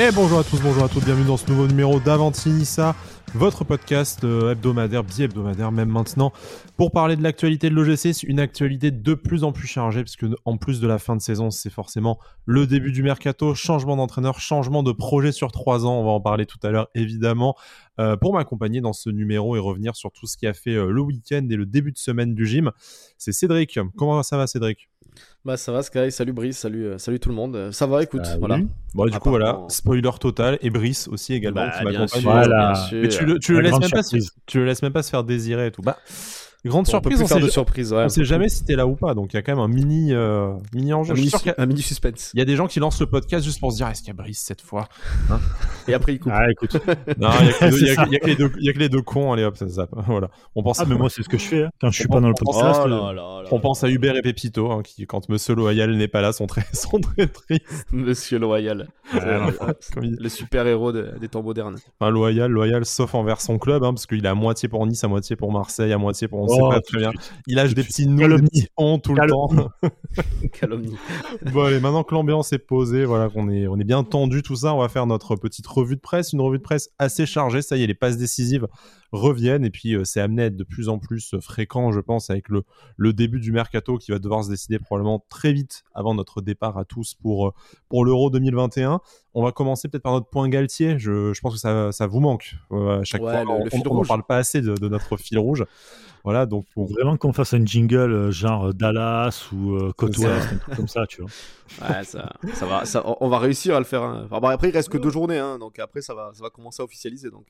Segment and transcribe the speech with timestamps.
[0.00, 2.94] Et bonjour à tous, bonjour à toutes, bienvenue dans ce nouveau numéro d'Avantinissa,
[3.34, 6.32] votre podcast euh, hebdomadaire, bi-hebdomadaire même maintenant,
[6.76, 8.22] pour parler de l'actualité de l'OGC.
[8.22, 11.50] Une actualité de plus en plus chargée, puisque en plus de la fin de saison,
[11.50, 16.04] c'est forcément le début du mercato, changement d'entraîneur, changement de projet sur trois ans, on
[16.04, 17.56] va en parler tout à l'heure évidemment.
[17.98, 20.92] Euh, pour m'accompagner dans ce numéro et revenir sur tout ce qui a fait euh,
[20.92, 22.70] le week-end et le début de semaine du gym,
[23.16, 23.80] c'est Cédric.
[23.96, 24.88] Comment ça va Cédric?
[25.44, 27.70] Bah ça va Sky, salut Brice, salut, euh, salut tout le monde.
[27.72, 28.58] Ça va, écoute, Bah voilà.
[28.94, 32.22] Bon, du coup, voilà, spoiler total, et Brice aussi également, Bah, qui m'accompagne.
[32.22, 32.88] Voilà.
[32.92, 35.02] Mais tu le, tu le La laisses même pas, se- tu le laisses même pas
[35.02, 35.82] se faire désirer et tout.
[35.82, 35.98] Bah,
[36.66, 38.04] grande On peut surprise, plus on faire sait, de surprise, ouais.
[38.04, 39.68] on sait jamais si t'es là ou pas, donc il y a quand même un
[39.68, 41.12] mini, euh, mini enjeu.
[41.12, 41.16] un,
[41.66, 42.30] mini, un suspense.
[42.34, 44.08] il y a des gens qui lancent le podcast juste pour se dire est-ce qu'il
[44.08, 44.88] y a Brice cette fois
[45.86, 46.32] Et après, il coupe.
[46.34, 46.76] Ah, écoute.
[47.18, 47.46] Non, il
[47.86, 49.90] y a que les deux- cons, allez hop, ça zappe.
[50.06, 50.28] Voilà.
[50.54, 51.62] On pense, Ah, mais moi, c'est ce que je fais.
[51.64, 51.70] hein.
[51.80, 52.80] Quand je suis On pas dans le pense- podcast.
[52.84, 55.94] Oh là là là on pense à Hubert et Pépito, hein, qui, quand Monsieur Loyal
[55.96, 57.86] n'est pas là, sont très, sont très tristes.
[57.92, 58.88] Monsieur Loyal.
[59.96, 61.76] Le super-héros de- des temps modernes.
[62.00, 65.02] Enfin, loyal, loyal, sauf envers son club, hein, parce qu'il est à moitié pour Nice,
[65.04, 67.12] à moitié pour Marseille, à moitié pour on sait Oh, pas très bien.
[67.46, 69.48] Il lâche des de petits petits on tout le temps.
[69.48, 69.68] Calomnie.
[70.52, 70.96] Calomnie.
[71.52, 74.56] bon, allez, maintenant que l'ambiance est posée, voilà, qu'on est, on est bien tendu, tout
[74.56, 77.62] ça, on va faire notre petite revue de presse, une revue de presse assez chargée.
[77.62, 78.66] Ça y est, les passes décisives
[79.12, 82.00] reviennent, et puis euh, c'est amené à être de plus en plus euh, fréquent, je
[82.00, 82.62] pense, avec le,
[82.96, 86.76] le début du mercato qui va devoir se décider probablement très vite avant notre départ
[86.78, 87.52] à tous pour, euh,
[87.88, 89.00] pour l'Euro 2021.
[89.34, 90.98] On va commencer peut-être par notre point Galtier.
[90.98, 92.54] Je, je pense que ça, ça vous manque.
[92.72, 94.08] Euh, à chaque Ouais, fois, le- on- rouge.
[94.08, 95.64] parle pas assez de, de notre fil rouge.
[96.24, 100.18] Voilà, donc vraiment qu'on fasse un jingle genre Dallas ou euh, Côte.
[100.18, 101.30] Ouest, un truc comme ça, tu vois.
[101.88, 104.02] Ouais, ça, ça va, ça, on- va réussir à le faire.
[104.02, 104.26] hein.
[104.30, 106.82] Enfin, après, il reste que deux journées, hein, donc après, ça va, ça va commencer
[106.82, 107.30] à officialiser.
[107.30, 107.46] Donc,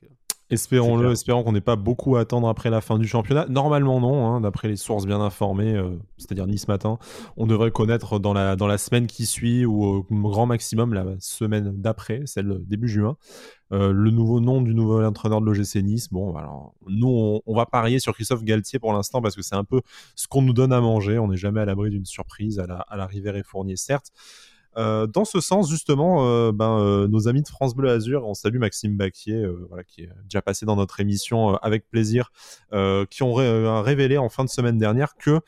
[0.50, 3.46] Espérons-le, espérons qu'on n'ait pas beaucoup à attendre après la fin du championnat.
[3.50, 6.98] Normalement non, hein, d'après les sources bien informées, euh, c'est-à-dire Nice matin,
[7.36, 11.04] on devrait connaître dans la, dans la semaine qui suit ou au grand maximum la
[11.20, 13.18] semaine d'après, celle début juin,
[13.72, 16.08] euh, le nouveau nom du nouvel entraîneur de l'OGC Nice.
[16.10, 19.56] Bon, alors nous on, on va parier sur Christophe Galtier pour l'instant parce que c'est
[19.56, 19.82] un peu
[20.14, 21.18] ce qu'on nous donne à manger.
[21.18, 24.12] On n'est jamais à l'abri d'une surprise à la, à la Rivière et Fournier, certes.
[24.78, 28.34] Euh, dans ce sens, justement, euh, ben, euh, nos amis de France Bleu Azur, on
[28.34, 29.46] salue Maxime Baquier,
[29.88, 32.30] qui est déjà passé dans notre émission avec plaisir,
[33.10, 35.40] qui ont ré- révélé en fin de semaine dernière que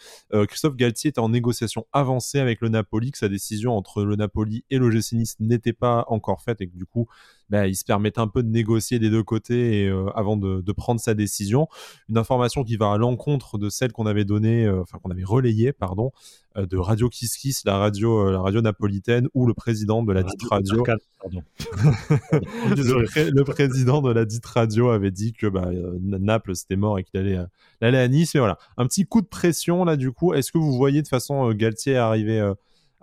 [0.47, 4.65] Christophe Galtier était en négociation avancée avec le Napoli, que sa décision entre le Napoli
[4.71, 7.09] et l'OGC Nice n'était pas encore faite et que du coup,
[7.51, 10.61] ben, il se permettait un peu de négocier des deux côtés et, euh, avant de,
[10.61, 11.67] de prendre sa décision.
[12.09, 15.25] Une information qui va à l'encontre de celle qu'on avait donnée, euh, enfin qu'on avait
[15.25, 16.13] relayée, pardon,
[16.57, 20.23] euh, de Radio Kiss Kiss, la radio, la radio napolitaine, où le président de la
[20.23, 20.85] dite radio,
[21.21, 21.43] pardon.
[22.69, 23.07] le, Désolé.
[23.07, 27.05] pré- le président de la dite radio avait dit que bah, Naples c'était mort et
[27.05, 27.39] qu'il allait,
[27.81, 28.35] allait à Nice.
[28.35, 30.35] Mais voilà, un petit coup de pression là du coup.
[30.35, 32.53] Est-ce que vous voyez de façon Galtier arriver,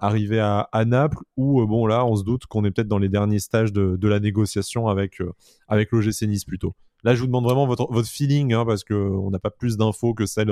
[0.02, 2.88] euh, arriver à, à Naples ou euh, bon là on se doute qu'on est peut-être
[2.88, 5.32] dans les derniers stages de, de la négociation avec, euh,
[5.68, 9.30] avec l'OGC Nice plutôt Là, je vous demande vraiment votre, votre feeling, hein, parce qu'on
[9.30, 10.52] n'a pas plus d'infos que celle.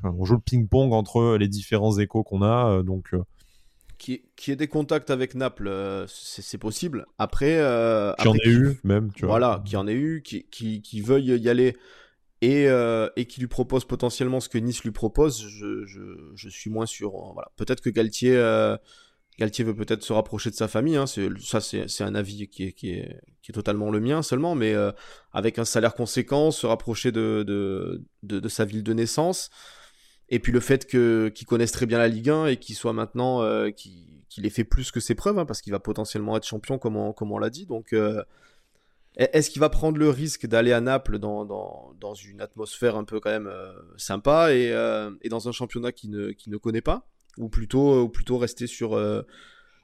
[0.00, 3.22] enfin, on joue le ping-pong entre les différents échos qu'on a, euh, donc euh,
[3.96, 7.06] qui, qui ait des contacts avec Naples, euh, c'est possible.
[7.18, 9.38] Après, euh, j'en après ai qu'il- eu même, tu vois.
[9.38, 11.76] Voilà, qui en ait eu, qui, qui, qui veuille y aller
[12.44, 16.84] et, euh, et qui lui propose potentiellement ce que Nice lui propose, je, suis moins
[16.84, 17.14] sûr.
[17.14, 17.50] hein, Voilà.
[17.56, 18.76] Peut-être que Galtier, euh,
[19.38, 20.96] Galtier veut peut-être se rapprocher de sa famille.
[20.96, 24.92] Hein, ça, c'est, un avis qui est, totalement le mien seulement, mais euh,
[25.32, 28.02] avec un salaire conséquent, se rapprocher de,
[28.48, 29.48] sa ville de naissance.
[30.28, 32.92] Et puis le fait que, qu'il connaisse très bien la Ligue 1 et qu'il soit
[32.92, 33.40] maintenant,
[33.72, 36.96] qu'il, ait fait plus que ses preuves, hein, parce qu'il va potentiellement être champion, comme
[36.96, 37.64] on, comme on l'a dit.
[37.64, 37.94] Donc,
[39.16, 43.04] est-ce qu'il va prendre le risque d'aller à Naples dans, dans, dans une atmosphère un
[43.04, 46.56] peu quand même euh, sympa et, euh, et dans un championnat qu'il ne, qu'il ne
[46.56, 47.06] connaît pas?
[47.38, 49.22] Ou plutôt, ou plutôt rester sur, euh,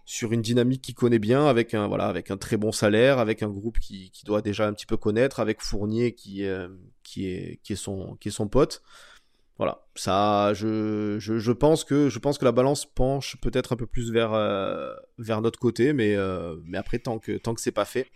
[0.05, 3.43] sur une dynamique qu'il connaît bien avec un, voilà, avec un très bon salaire, avec
[3.43, 6.69] un groupe qui, qui doit déjà un petit peu connaître, avec Fournier qui, euh,
[7.03, 8.83] qui, est, qui, est, son, qui est son pote
[9.61, 13.77] voilà, ça, je, je, je, pense que, je pense que la balance penche peut-être un
[13.77, 17.61] peu plus vers, euh, vers notre côté, mais, euh, mais après, tant que, tant que
[17.61, 18.11] c'est pas fait.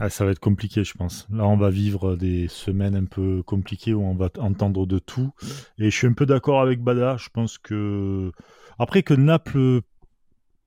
[0.00, 1.28] Ah, ça va être compliqué, je pense.
[1.30, 5.30] Là, on va vivre des semaines un peu compliquées où on va entendre de tout.
[5.78, 7.16] Et je suis un peu d'accord avec Bada.
[7.18, 8.32] Je pense que.
[8.78, 9.82] Après que Naples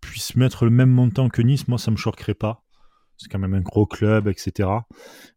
[0.02, 2.64] puisse mettre le même montant que Nice, moi, ça me choquerait pas.
[3.18, 4.70] C'est quand même un gros club, etc.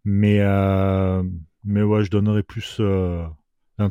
[0.05, 1.23] Mais, euh...
[1.65, 2.77] mais ouais, je donnerais plus.
[2.81, 3.27] Euh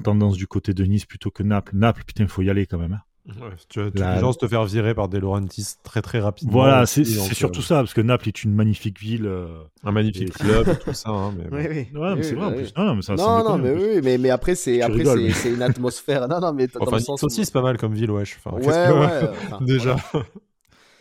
[0.04, 1.76] tendance du côté de Nice plutôt que Naples.
[1.76, 2.94] Naples, putain, il faut y aller quand même.
[2.94, 3.02] Hein.
[3.28, 4.22] Ouais, tu as la...
[4.22, 6.54] de te faire virer par des Laurentis très très rapidement.
[6.54, 7.64] Voilà, c'est surtout euh...
[7.64, 9.26] ça, parce que Naples est une magnifique ville.
[9.26, 9.64] Euh...
[9.84, 11.10] Un magnifique club et tout ça.
[11.10, 12.00] Hein, mais oui, oui.
[12.00, 12.72] Ouais, mais c'est vrai en plus.
[12.78, 16.28] Non, non, mais, ça, non, non, mais oui, mais, mais après, c'est une atmosphère.
[16.28, 18.38] non, non, mais enfin, Nice aussi, c'est pas mal comme ville, wesh.
[18.44, 19.30] Enfin, ouais, ouais.
[19.48, 19.96] Enfin, Déjà.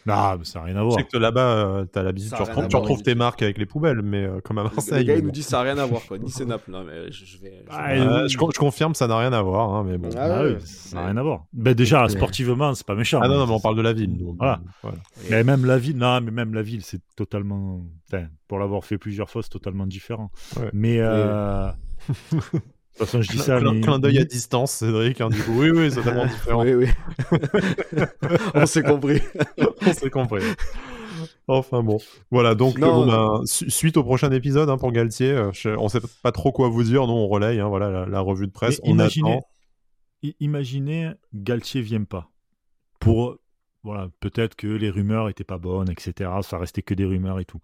[0.06, 0.96] Non, mais ça n'a rien à Je voir.
[0.98, 3.42] sais que là-bas, euh, l'habitude, tu a rien retrouves, à tu voir, retrouves tes marques
[3.42, 5.04] avec les poubelles, mais euh, comme à Le Marseille.
[5.04, 6.18] gars, il euh, nous dit ça n'a rien à voir, quoi.
[6.18, 6.70] Ni c'est Naples.
[6.70, 7.64] Non, mais je, vais.
[7.70, 10.10] je vais- et- je, con- je confirme, ça n'a rien à voir, hein, mais bon.
[10.16, 11.44] Ah Ah ça n'a rien à voir.
[11.52, 13.20] Ben déjà, Mais- sportivement, c'est pas méchant.
[13.22, 14.18] Ah non, non, mais on parle de la ville.
[14.18, 14.60] donc, Voilà.
[14.82, 14.98] voilà.
[15.30, 17.80] Mais même la ville, non, mais même la ville, c'est totalement.
[18.12, 20.30] Enfin, pour l'avoir fait plusieurs fois, c'est totalement différent.
[20.58, 20.70] Ouais.
[20.72, 21.00] Mais.
[22.94, 23.58] De toute façon, je dis ça.
[23.58, 23.80] Clin, mais...
[23.80, 25.20] clin d'œil à distance, Cédric.
[25.20, 26.62] hein, du coup, oui, oui, c'est totalement différent.
[26.64, 26.86] Oui, oui.
[28.54, 29.20] On s'est compris.
[29.86, 30.42] On s'est compris.
[31.48, 31.98] Enfin bon,
[32.30, 32.54] voilà.
[32.54, 33.06] Donc Non, bon,
[33.40, 36.52] ben, su- suite au prochain épisode hein, pour Galtier, euh, je- on sait pas trop
[36.52, 37.06] quoi vous dire.
[37.06, 37.60] Nous, on relaye.
[37.60, 38.80] hein, voilà la, la revue de presse.
[38.82, 40.34] Mais on imaginez, attend.
[40.40, 42.30] imaginez Galtier vient pas.
[43.00, 43.36] Pour
[43.84, 46.30] voilà, peut-être que les rumeurs étaient pas bonnes, etc.
[46.42, 47.60] Ça restait que des rumeurs et tout.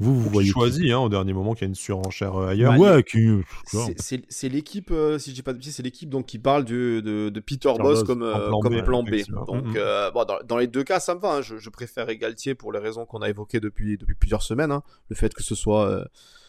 [0.00, 0.48] Vous, vous voyez.
[0.50, 2.72] choisi hein, au dernier moment qu'il y a une surenchère euh, ailleurs.
[2.72, 3.42] Bah, ouais, qui-.
[3.66, 7.28] C'est- l'équipe, euh, si je dis pas de c'est l'équipe donc qui parle du- de,
[7.30, 9.08] de Peter Boss comme, euh, plan comme B, plan B.
[9.08, 9.44] effectivement.
[9.44, 9.72] Donc Mhm.
[9.76, 11.34] euh, bon, dans, dans les deux cas, ça me va.
[11.36, 11.42] hein.
[11.42, 14.70] Je, je préfère Galtier pour les raisons qu'on a évoquées depuis, depuis plusieurs semaines.
[14.70, 14.82] hein.
[15.10, 16.04] Le fait que ce soit, euh,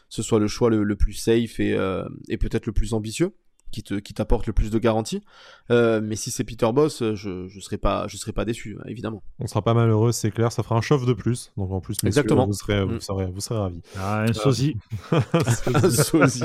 [0.09, 3.33] ce soit le choix le, le plus safe et, euh, et peut-être le plus ambitieux.
[3.71, 5.21] Qui te- qui t'apporte le plus de garanties.
[5.69, 8.75] Euh, mais si c'est Peter Boss, euh, je je serais pas je serais pas déçu
[8.79, 9.21] hein, évidemment.
[9.39, 10.51] On sera pas malheureux, c'est clair.
[10.51, 11.51] Ça fera un chauffe de plus.
[11.55, 12.47] Donc en plus, messieurs, Exactement.
[12.47, 12.99] Vous serez, vous Mm.
[13.01, 13.81] serez, vous serez ravis.
[13.97, 14.75] Ah, un sosie.
[15.11, 16.41] Un sosie.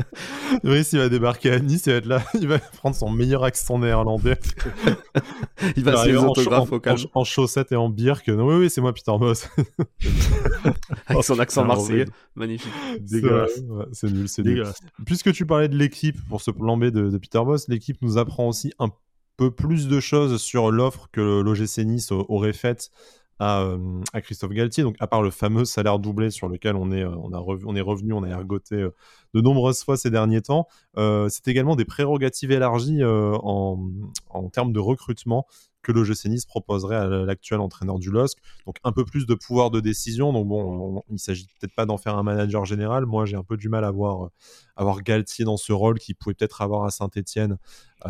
[0.64, 3.44] Brice, il va débarquer à Nice, il va être là, il va prendre son meilleur
[3.44, 4.38] accent néerlandais.
[5.76, 8.28] Il va en, autographes en- au calme en- en chaussettes et en birk.
[8.28, 9.48] Non, oui, oui, c'est moi, Peter Boss.
[11.06, 12.06] avec son accent marseillais.
[12.34, 12.72] Magnifique.
[13.00, 13.62] Dégueulasse.
[13.92, 14.54] C'est nul, c'est nul.
[14.54, 14.80] Dégueulasse.
[15.04, 18.48] Puisque tu parlais de l'équipe pour ce plan B de, Peter Boss, l'équipe nous apprend
[18.48, 18.90] aussi un
[19.36, 22.90] peu plus de choses sur l'offre que l'OGC Nice aurait faite
[23.38, 23.78] à, euh,
[24.12, 24.82] à Christophe Galtier.
[24.82, 27.80] Donc, à part le fameux salaire doublé sur lequel on est, euh, on on est
[27.80, 28.94] revenu, on a ergoté euh,
[29.34, 30.66] de nombreuses fois ces derniers temps,
[30.96, 33.90] c'est également des prérogatives élargies en,
[34.30, 35.46] en termes de recrutement
[35.86, 38.36] que l'OGC Nice proposerait à l'actuel entraîneur du LOSC.
[38.66, 40.32] Donc un peu plus de pouvoir de décision.
[40.32, 43.06] Donc bon, on- il s'agit peut-être pas d'en faire un manager général.
[43.06, 44.28] Moi, j'ai un peu du mal à voir, euh,
[44.76, 47.58] à voir Galtier dans ce rôle qu'il pouvait peut-être avoir à Saint-Etienne.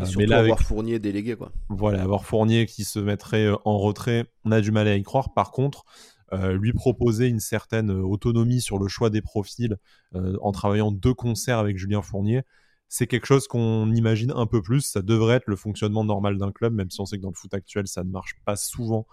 [0.01, 1.53] Et surtout mais là, avec, avoir Fournier délégué quoi.
[1.69, 5.03] voilà, avoir Fournier qui se mettrait euh, en retrait, on a du mal à y
[5.03, 5.33] croire.
[5.35, 5.85] Par contre,
[6.33, 9.77] euh, lui proposer une certaine euh, autonomie sur le choix des profils
[10.15, 12.43] euh, en travaillant de concert avec Julien Fournier,
[12.89, 14.83] c'est quelque chose qu'on imagine un peu plus.
[14.83, 17.35] Ça devrait être le fonctionnement normal d'un club, même si on sait que dans le
[17.35, 19.07] foot actuel, ça ne marche pas souvent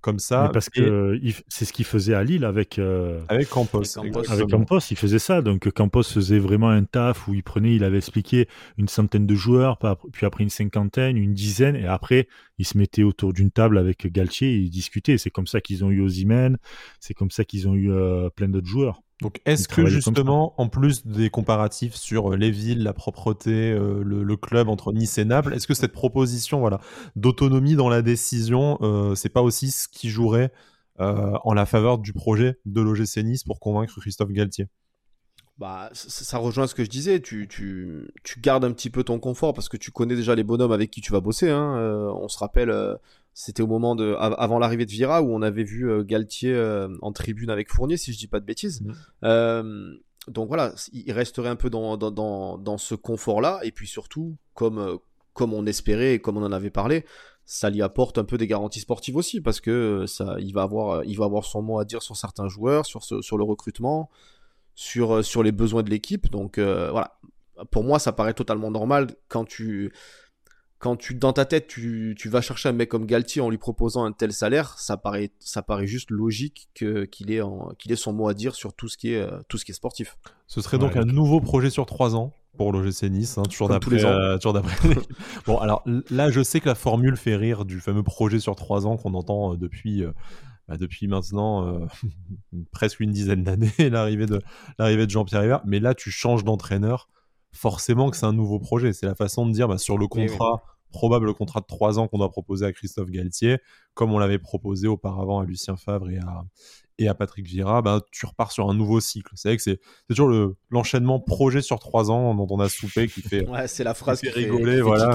[0.00, 0.44] comme ça.
[0.44, 2.78] Mais parce que Et c'est ce qu'il faisait à Lille avec.
[2.78, 3.78] euh, avec Campos.
[3.78, 4.20] Avec Campos.
[4.20, 4.34] exactement.
[4.34, 5.42] Avec Campos, il faisait ça.
[5.42, 9.34] Donc Campos faisait vraiment un taf où il prenait, il avait expliqué une centaine de
[9.34, 9.78] joueurs,
[10.12, 12.28] puis après une cinquantaine, une dizaine, et après
[12.58, 15.18] il se mettait autour d'une table avec Galtier et ils discutaient.
[15.18, 16.58] C'est comme ça qu'ils ont eu Osimhen,
[17.00, 19.02] c'est comme ça qu'ils ont eu euh, plein d'autres joueurs.
[19.20, 24.02] Donc, est-ce que justement, en plus des comparatifs sur euh, les villes, la propreté, euh,
[24.04, 26.80] le, le club entre Nice et Naples, est-ce que cette proposition, voilà,
[27.16, 30.52] d'autonomie dans la décision, euh, c'est pas aussi ce qui jouerait
[31.00, 34.68] euh, en la faveur du projet de l'OGC Nice pour convaincre Christophe Galtier?
[35.58, 37.20] Bah, ça, ça rejoint ce que je disais.
[37.20, 40.44] Tu, tu, tu gardes un petit peu ton confort parce que tu connais déjà les
[40.44, 41.50] bonhommes avec qui tu vas bosser.
[41.50, 41.76] Hein.
[41.76, 42.94] Euh, on se rappelle, euh,
[43.40, 46.52] c'était au moment de, av- avant l'arrivée de Vira où on avait vu euh, Galtier
[46.52, 48.82] euh, en tribune avec Fournier, si je dis pas de bêtises.
[49.22, 49.94] Euh,
[50.26, 53.60] donc voilà, il resterait un peu dans, dans, dans, dans ce confort-là.
[53.62, 54.96] Et puis surtout, comme, euh,
[55.34, 57.04] comme on espérait et comme on en avait parlé,
[57.44, 61.04] ça lui apporte un peu des garanties sportives aussi parce que ça, il va avoir,
[61.04, 64.10] il va avoir son mot à dire sur certains joueurs, sur, ce, sur le recrutement,
[64.74, 66.28] sur, sur les besoins de l'équipe.
[66.28, 67.20] Donc euh, voilà,
[67.70, 69.92] pour moi, ça paraît totalement normal quand tu,
[70.78, 73.58] quand tu dans ta tête, tu, tu vas chercher un mec comme Galtier en lui
[73.58, 77.90] proposant un tel salaire, ça paraît, ça paraît juste logique que, qu'il ait, en- qu'il
[77.92, 79.74] ait son mot à dire sur tout ce qui est, euh, tout ce qui est
[79.74, 80.16] sportif.
[80.46, 83.68] Ce serait Ouais, donc un nouveau projet sur trois ans pour l'OGC Nice, hein, toujours
[83.68, 84.04] d'après.
[84.04, 84.76] euh, toujours d'après
[85.46, 88.86] bon, alors là, je sais que la formule fait rire du fameux projet sur trois
[88.86, 90.02] ans qu'on entend euh, depuis.
[90.04, 90.12] euh,
[90.68, 91.86] bah, depuis maintenant euh,
[92.72, 94.40] presque une dizaine d'années, l'arrivée de,
[94.78, 95.58] l'arrivée de Jean-Pierre River.
[95.64, 97.08] Mais là, tu changes d'entraîneur,
[97.52, 98.92] forcément que c'est un nouveau projet.
[98.92, 100.26] C'est la façon de dire bah, sur le Oui, oui.
[100.28, 103.58] contrat, probable contrat de trois ans qu'on doit proposer à Christophe Galtier,
[103.94, 106.44] comme on l'avait proposé auparavant à Lucien Favre et à,
[107.00, 109.30] et à Patrick Vieira, bah, tu repars sur un nouveau cycle.
[109.36, 109.78] C'est vrai que c'est
[110.08, 113.84] toujours le- l'enchaînement projet sur trois ans dont on a soupé qui fait, Ouais, c'est
[113.84, 114.76] la phrase qui fait- rigoler.
[114.76, 115.14] fait voilà,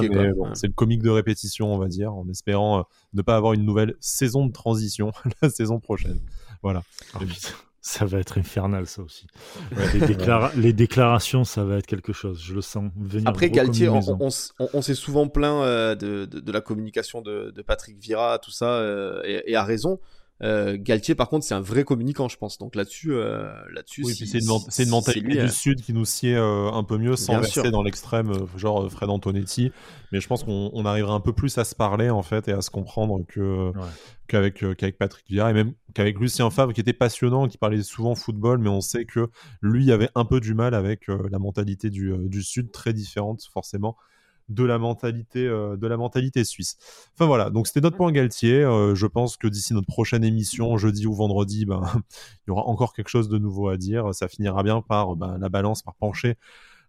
[0.54, 3.66] c'est le comique de répétition, on va dire, en espérant euh, ne pas avoir une
[3.66, 5.12] nouvelle saison de transition
[5.42, 6.20] la saison prochaine.
[6.62, 6.84] Voilà.
[7.20, 7.50] Putain,
[7.86, 9.28] ça va être infernal, ça aussi.
[9.94, 12.42] Les, déclara- les déclarations, ça va être quelque chose.
[12.42, 13.28] Je le sens venir.
[13.28, 14.18] Après, Galtier, on, maison.
[14.22, 17.62] on s- on- on s'est souvent plaint euh, de, de- de la communication de, de
[17.62, 20.00] Patrick Vira, tout ça, euh, et, et à raison.
[20.44, 22.58] Euh, Galtier, par contre, c'est un vrai communicant, je pense.
[22.58, 24.40] Donc là-dessus, euh, là-dessus, oui, c'est
[24.84, 25.48] une, mentalité du hein.
[25.48, 29.72] Sud qui nous sied euh, un peu mieux, sans verser dans l'extrême, genre Fred Antonetti.
[30.12, 32.62] Mais je pense qu'on arrivera un peu plus à se parler en fait et à
[32.62, 33.72] se comprendre que
[34.28, 38.14] qu'avec qu'avec Patrick Vieira et même qu'avec Lucien Favre, qui était passionnant, qui parlait souvent
[38.14, 39.30] football, mais on sait que
[39.62, 43.96] lui avait un peu du mal avec la mentalité du, du Sud, très différente forcément
[44.50, 46.78] de la mentalité euh, de la mentalité suisse.
[47.14, 48.64] Enfin voilà, donc c'était notre point Galtier.
[48.64, 51.82] Euh, je pense que d'ici notre prochaine émission, jeudi ou vendredi, ben
[52.48, 54.14] il y aura encore quelque chose de nouveau à dire.
[54.14, 56.36] Ça finira bien par ben, la balance par pencher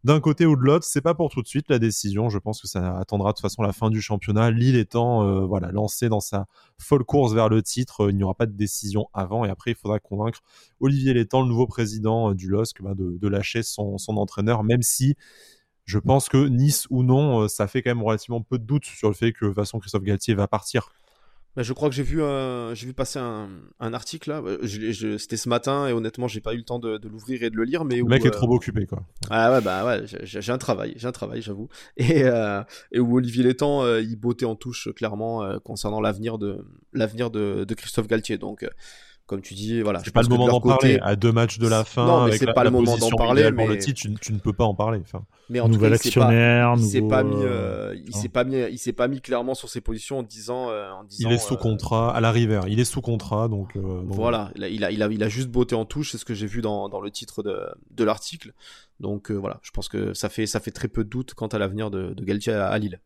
[0.04, 0.84] d'un côté ou de l'autre.
[0.84, 2.28] C'est pas pour tout de suite la décision.
[2.28, 4.50] Je pense que ça attendra de toute façon la fin du championnat.
[4.50, 6.46] Lille étant euh, voilà lancé dans sa
[6.78, 9.76] folle course vers le titre, il n'y aura pas de décision avant et après il
[9.76, 10.40] faudra convaincre
[10.80, 14.82] Olivier Létang, le nouveau président du LOSC, ben, de, de, lâcher son, son entraîneur, même
[14.82, 15.14] si
[15.84, 18.86] je pense que Nice ou non, euh, ça fait quand même relativement peu de doutes
[18.86, 20.90] sur le fait que de façon Christophe Galtier va partir.
[21.56, 22.20] Bah, je crois que j'ai vu,
[22.72, 24.42] j'ai vu passer un, article là.
[24.62, 27.54] Je, c'était ce matin et honnêtement, j'ai pas eu le temps de, l'ouvrir et de
[27.54, 27.84] le lire.
[27.84, 29.04] Mais le mec est trop euh, occupé quoi.
[29.30, 31.68] Ah ouais, bah ouais, j'ai un travail, j'ai un travail, j'avoue.
[31.96, 37.30] Et, euh, et où Olivier Létang, il bottait en touche clairement concernant l'avenir de l'avenir
[37.30, 38.36] de, de, Christophe Galtier.
[38.36, 38.66] Donc
[39.26, 40.00] comme tu dis, voilà.
[40.04, 40.98] C'est pas le moment d'en parler.
[41.00, 43.50] À deux matchs de la fin, non, mais c'est pas le moment d'en parler.
[43.52, 45.00] Mais le titre, tu, ne peux pas en parler.
[45.00, 48.78] Enfin, mais en nouvel actionnaire, il s'est pas, mis, euh, il s'est pas mis, il
[48.78, 51.54] s'est pas mis clairement sur ses positions en disant, euh, en disant il est sous
[51.54, 52.62] euh, contrat à la River.
[52.68, 53.76] Il est sous contrat, donc.
[53.76, 56.12] Voilà, il a, il a, il a, il a juste botté en touche.
[56.12, 57.58] C'est ce que j'ai vu dans, dans le titre de,
[57.90, 58.52] de l'article.
[59.00, 61.58] Donc voilà, je pense que ça fait, ça fait très peu de doute quant à
[61.58, 63.00] l'avenir de, de Galtier à Lille.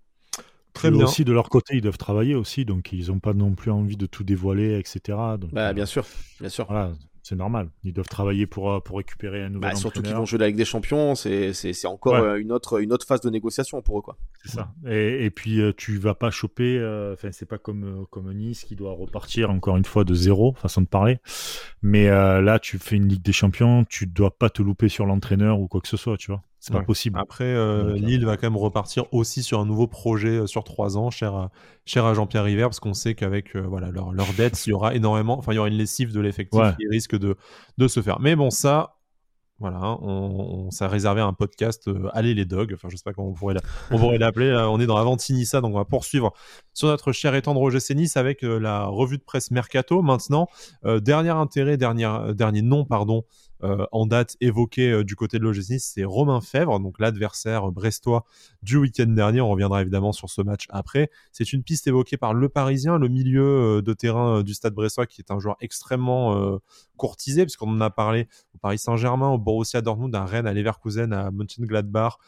[0.72, 1.04] Très bien.
[1.04, 3.96] Aussi, de leur côté, ils doivent travailler aussi, donc ils n'ont pas non plus envie
[3.96, 5.18] de tout dévoiler, etc.
[5.38, 6.04] Donc, bah, bien sûr,
[6.40, 6.66] bien sûr.
[6.66, 6.92] Voilà,
[7.28, 7.68] c'est normal.
[7.84, 10.56] Ils doivent travailler pour, euh, pour récupérer un nouvel bah, Surtout qu'ils vont jouer avec
[10.56, 11.52] des champions, c'est
[11.84, 14.02] encore euh, une, autre, une autre phase de négociation pour eux.
[14.02, 14.16] quoi.
[14.42, 14.72] C'est ça.
[14.86, 16.78] Et, et, puis euh, tu vas pas choper,
[17.12, 20.80] enfin c'est pas comme, comme Nice qui doit repartir encore une fois de zéro, façon
[20.80, 21.18] de parler.
[21.82, 25.60] Mais là, tu fais une Ligue des Champions, tu dois pas te louper sur l'entraîneur
[25.60, 26.42] ou quoi que ce soit, tu vois.
[26.60, 27.18] C'est pas possible.
[27.18, 30.98] Après, euh, Lille va quand même repartir aussi sur un nouveau projet euh, sur trois
[30.98, 31.50] ans, cher à,
[31.84, 34.72] cher à Jean-Pierre River, parce qu'on sait qu'avec euh, voilà, leur, leur dette, il y
[34.72, 37.36] aura énormément, enfin, il y aura une lessive de l'effectif qui risque de,
[37.78, 38.18] de se faire.
[38.18, 38.96] Mais bon, ça,
[39.60, 43.12] voilà, hein, on, on s'est réservé un podcast Allez les dogs, enfin je sais pas
[43.12, 43.56] comment on pourrait,
[43.92, 46.32] on pourrait l'appeler, on est dans Avantinissa, donc on va poursuivre
[46.74, 50.02] sur notre cher et tendre Roger Sénis avec la revue de presse Mercato.
[50.02, 50.48] Maintenant,
[50.84, 55.78] dernier intérêt, dernier, dernier nom, pardon, euh, en date évoqué euh, du côté de l'OGC
[55.78, 58.24] c'est Romain Fèvre, donc l'adversaire brestois
[58.62, 59.40] du week-end dernier.
[59.40, 61.10] On reviendra évidemment sur ce match après.
[61.32, 65.06] C'est une piste évoquée par Le Parisien, le milieu euh, de terrain du stade brestois,
[65.06, 66.58] qui est un joueur extrêmement
[66.96, 71.12] courtisé, puisqu'on en a parlé au Paris Saint-Germain, au Borussia Dortmund, à Rennes, à Leverkusen,
[71.12, 72.18] à Mönchengladbach,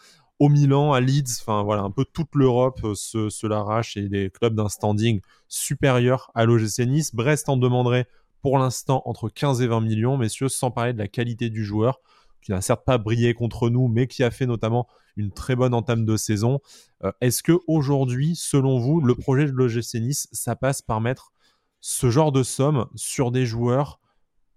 [0.41, 4.31] au Milan, à Leeds, enfin voilà, un peu toute l'Europe se, se l'arrache et des
[4.31, 7.15] clubs d'un standing supérieur à l'OGC Nice.
[7.15, 8.07] Brest en demanderait
[8.43, 12.01] pour l'instant entre 15 et 20 millions, messieurs, sans parler de la qualité du joueur,
[12.43, 15.75] qui n'a certes pas brillé contre nous, mais qui a fait notamment une très bonne
[15.75, 16.61] entame de saison.
[17.05, 21.33] Euh, est-ce que aujourd'hui, selon vous, le projet de l'OGC Nice, ça passe par mettre
[21.81, 24.01] ce genre de somme sur des joueurs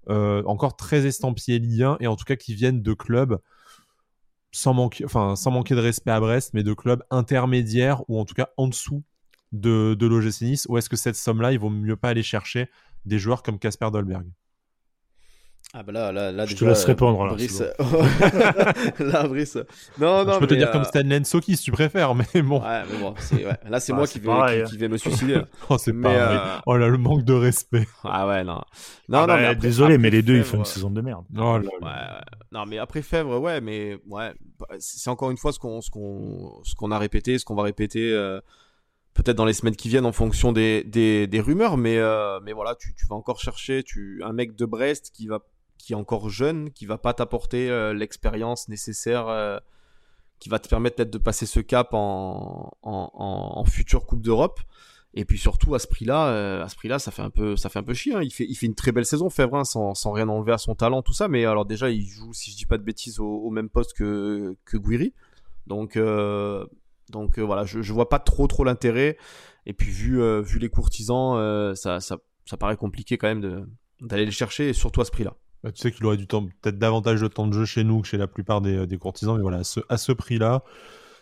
[0.10, 3.40] euh, encore très estampillés liens et en tout cas qui viennent de clubs
[4.52, 8.68] sans manquer, de respect à Brest, mais de clubs intermédiaires ou en tout cas en
[8.68, 9.04] dessous
[9.52, 12.70] de, de l'OGC Ou est-ce que cette somme-là, il vaut mieux pas aller chercher
[13.06, 14.26] des joueurs comme Casper Dolberg
[15.76, 17.34] ah bah là, là, là je te laisse répondre là.
[17.34, 17.64] Brice...
[19.00, 19.58] là, Brice.
[20.00, 20.34] Non, non.
[20.34, 22.62] Je peux te dire comme euh, Stanley Soki si tu préfères, mais bon.
[22.62, 23.58] Ouais, mais bon, ouais.
[23.68, 24.30] là c'est moi qui vais,
[24.66, 25.42] qui, qui, vais me suicider.
[25.70, 26.12] oh, c'est pas.
[26.12, 26.60] Euh...
[26.68, 27.88] Oh là, le manque de respect.
[28.04, 28.62] Ah ouais, non.
[29.10, 31.26] Non, ah non, bah, mais désolé, mais les deux ils font une saison de merde.
[31.36, 34.32] Oh là, ouais, Non, mais après Fèvre, ouais, mais ouais,
[34.78, 37.64] c'est encore une fois ce qu'on, ce qu'on, ce qu'on a répété, ce qu'on va
[37.64, 38.14] répéter.
[38.14, 38.40] Euh
[39.14, 42.76] peut-être dans les semaines qui viennent en fonction des, des, rumeurs, mais, euh, mais voilà,
[42.76, 45.40] tu, vas encore chercher tu, un mec de Brest qui, va,
[45.78, 49.60] qui est encore jeune, qui va pas t'apporter euh, l'expérience nécessaire, euh,
[50.40, 54.60] qui va te permettre peut-être de passer ce cap en, en, future Coupe d'Europe.
[55.16, 57.78] Et puis surtout à ce prix-là, à ce prix-là, ça fait un peu, ça fait
[57.78, 58.16] un peu chier.
[58.16, 58.24] Hein.
[58.24, 60.74] Il fait, il fait une très belle saison, hein, sans, sans rien enlever à son
[60.74, 61.28] talent, tout ça.
[61.28, 63.94] Mais alors déjà, il joue, si je dis pas de bêtises, au, au même poste
[63.94, 65.14] que que Guiri.
[65.68, 65.98] Donc
[67.10, 69.18] donc euh, voilà, je, je vois pas trop trop l'intérêt.
[69.66, 72.18] Et puis vu, euh, vu les courtisans, euh, ça, ça,
[72.60, 73.68] paraît compliqué quand même
[74.02, 75.36] d'aller les chercher, et surtout à ce prix-là.
[75.64, 78.02] Bah, tu sais qu'il aurait du temps, peut-être davantage de temps de jeu chez nous
[78.02, 80.64] que chez la plupart des, courtisans, mais voilà, ce, à ce prix-là,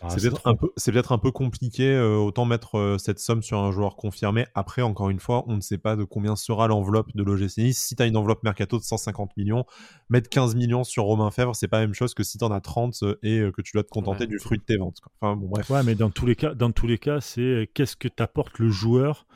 [0.02, 1.92] ah, c'est peut-être un, peu, peut un peu compliqué.
[1.92, 4.46] Euh, autant mettre euh, cette somme sur un joueur confirmé.
[4.54, 7.78] Après, encore une fois, on ne sait pas de combien sera l'enveloppe de l'OGC Nice.
[7.78, 9.64] Si tu as une enveloppe mercato de 150 millions,
[10.08, 12.50] mettre 15 millions sur Romain Fèvre, c'est pas la même chose que si tu en
[12.50, 14.98] as 30 euh, et que tu dois te contenter du fruit de tes ventes.
[15.20, 15.70] Enfin, bon, bref.
[15.70, 18.68] Ouais, mais dans tous les cas, dans tous les cas c'est qu'est-ce que t'apporte le
[18.68, 19.26] joueur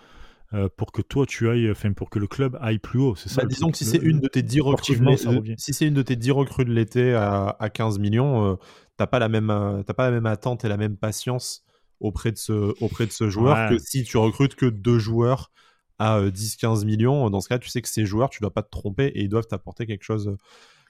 [0.54, 3.16] euh, pour que toi tu ailles, enfin pour que le club aille plus haut.
[3.16, 3.42] C'est ça.
[3.42, 6.02] Bah, disons que si c'est une de tes 10 recrues de si c'est une de
[6.02, 8.54] tes 10 recrues de l'été à, à, 15 millions, euh,
[8.96, 11.64] t'as pas la même pas la même attente et la même patience
[12.00, 15.50] auprès de ce auprès de ce joueur que si tu recrutes que deux joueurs
[15.98, 17.30] à 10-15 millions.
[17.30, 19.28] Dans ce cas, tu sais que ces joueurs, tu dois pas te tromper et ils
[19.28, 20.36] doivent t'apporter quelque chose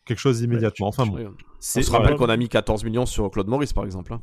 [0.05, 0.89] quelque chose immédiatement.
[0.89, 4.13] enfin bon, on se rappelle qu'on a mis 14 millions sur Claude Maurice par exemple.
[4.13, 4.21] Hein.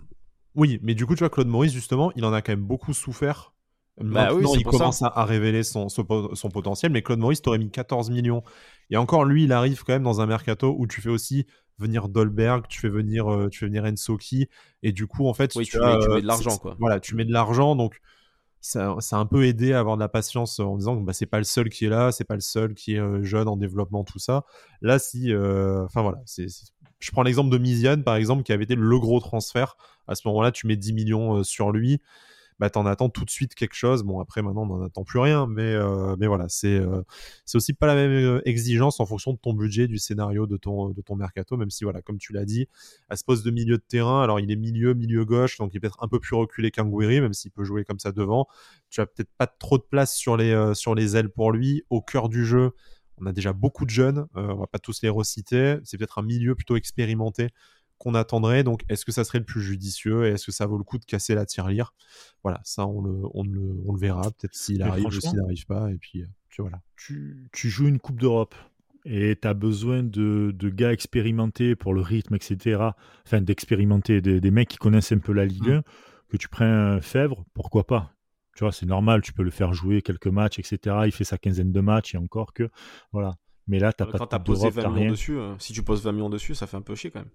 [0.55, 2.93] Oui, mais du coup, tu vois, Claude Maurice, justement, il en a quand même beaucoup
[2.93, 3.53] souffert.
[3.99, 6.03] Bah Maintenant, il commence à, révéler son, son,
[6.49, 8.43] potentiel, mais Claude Maurice, t'aurais mis 14 millions.
[8.89, 11.45] Et encore, lui, il arrive quand même dans un mercato où tu fais aussi
[11.77, 14.47] venir Dolberg, tu fais venir, euh, tu fais venir Ensoki,
[14.81, 16.75] et du coup, en fait, tu, mets, de l'argent, quoi.
[16.79, 17.99] Voilà, tu mets de l'argent, donc
[18.61, 21.13] ça, ça, a un peu aidé à avoir de la patience en disant que bah,
[21.13, 23.47] c'est pas le seul qui est là, c'est pas le seul qui est euh, jeune
[23.47, 24.45] en développement, tout ça.
[24.81, 26.47] Là, si, euh, enfin voilà, c'est
[27.03, 29.75] je prends l'exemple de Mizian, par exemple, qui avait été le gros transfert.
[30.07, 31.99] À ce moment-là, tu mets 10 millions euh, sur lui.
[32.63, 34.03] Bah, t'en attends tout de suite quelque chose.
[34.03, 35.47] Bon, après, maintenant, on n'en attend plus rien.
[35.47, 37.01] Mais, euh, mais voilà, c'est euh,
[37.43, 40.93] c'est aussi pas la même exigence en fonction de ton budget, du scénario de ton,
[41.17, 41.57] mercato.
[41.57, 42.69] Même si, voilà, comme tu l'as dit,
[43.09, 45.81] à ce poste de milieu de terrain, alors il est milieu, milieu gauche, donc il
[45.81, 48.47] peut-être un peu plus reculé qu'un Gouiri, même s'il peut jouer comme ça devant.
[48.89, 51.83] Tu as peut-être pas trop de place sur les, ailes pour lui.
[51.89, 52.71] Au cœur du jeu,
[53.17, 55.79] on a déjà beaucoup de jeunes, euh, on va pas tous les reciter.
[55.83, 57.49] C'est peut-être un milieu plutôt expérimenté
[58.03, 58.63] qu'on attendrait.
[58.63, 60.97] Donc, est-ce que ça serait le plus judicieux et est-ce que ça vaut le coup
[60.97, 61.93] de casser la tirelire?
[62.43, 64.23] Voilà, ça, on le, on le, on le verra.
[64.23, 65.89] Peut-être s'il arrive ou s'il n'arrive pas.
[65.91, 66.81] Et puis, tu, euh, voilà.
[66.97, 68.55] Tu, tu joues une Coupe d'Europe
[69.05, 72.89] et tu as besoin de, de, gars expérimentés pour le rythme, etc.
[73.25, 75.83] Enfin, d'expérimenter, des, des, mecs qui connaissent un peu la Ligue 1, mmh.
[76.29, 78.13] que tu prends un Fèvre, pourquoi pas?
[78.55, 80.97] Tu vois, c'est normal, tu peux le faire jouer quelques matchs, etc.
[81.05, 82.69] Il fait sa quinzaine de matchs et encore que.
[83.11, 83.35] Voilà.
[83.67, 86.11] Mais là, t'as pas Quand t'as posé 20 millions dessus, euh, si tu poses 20
[86.11, 87.29] millions dessus, ça fait un peu chier quand même.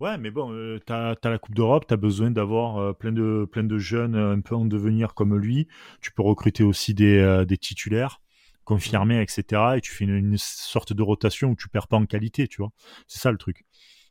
[0.00, 0.92] Ouais, mais bon, euh, tu
[1.28, 5.12] la Coupe d'Europe, tu as besoin d'avoir euh, plein, de, jeunes un peu en devenir
[5.12, 5.68] comme lui.
[6.00, 8.22] Tu peux recruter aussi des, des titulaires
[8.64, 9.62] confirmés, etc.
[9.76, 12.70] Et tu fais une, sorte de rotation où tu perds pas en qualité, tu vois.
[13.08, 13.66] C'est ça le truc.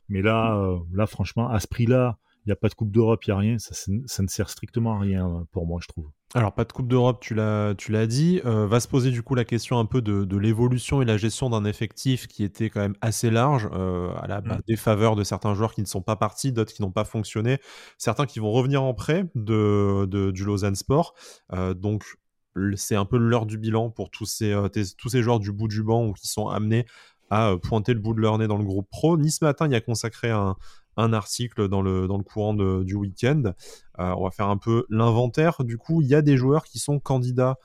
[0.08, 3.30] Mais là, là franchement, à ce prix-là, il n'y a pas de Coupe d'Europe, il
[3.30, 3.58] n'y a rien.
[3.58, 6.10] Ça, ça, ne sert strictement à rien pour moi, je trouve.
[6.34, 8.40] Alors, pas de Coupe d'Europe, tu l'as, dit.
[8.44, 11.50] Euh, va se poser du coup la question un peu de, l'évolution et la gestion
[11.50, 14.60] d'un effectif qui était quand même assez large, euh, à la mmh.
[14.66, 17.58] défaveur de certains joueurs qui ne sont pas partis, d'autres qui n'ont pas fonctionné,
[17.98, 21.14] certains qui vont revenir en prêt de, du Lausanne Sport.
[21.52, 22.04] Euh, donc,
[22.76, 24.56] c'est un peu l'heure du bilan pour tous ces,
[24.98, 26.86] tous ces joueurs du bout du banc ou qui sont amenés
[27.30, 29.16] à pointer le bout de leur nez dans le groupe pro.
[29.16, 30.56] Ni ce matin, il y a consacré un,
[31.00, 33.54] un article dans le, dans le courant du week-end.
[33.98, 35.64] Euh, on va faire un peu l'inventaire.
[35.64, 37.56] Du coup, il y a des joueurs qui sont candidats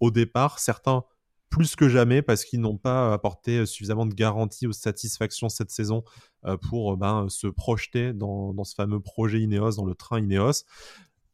[0.00, 1.04] au départ, certains
[1.50, 5.70] plus que jamais parce qu'ils n'ont pas apporté suffisamment de garanties ou de satisfaction cette
[5.70, 6.02] saison
[6.46, 10.64] euh, pour ben, se projeter dans, dans, ce fameux projet Ineos, dans le train Ineos.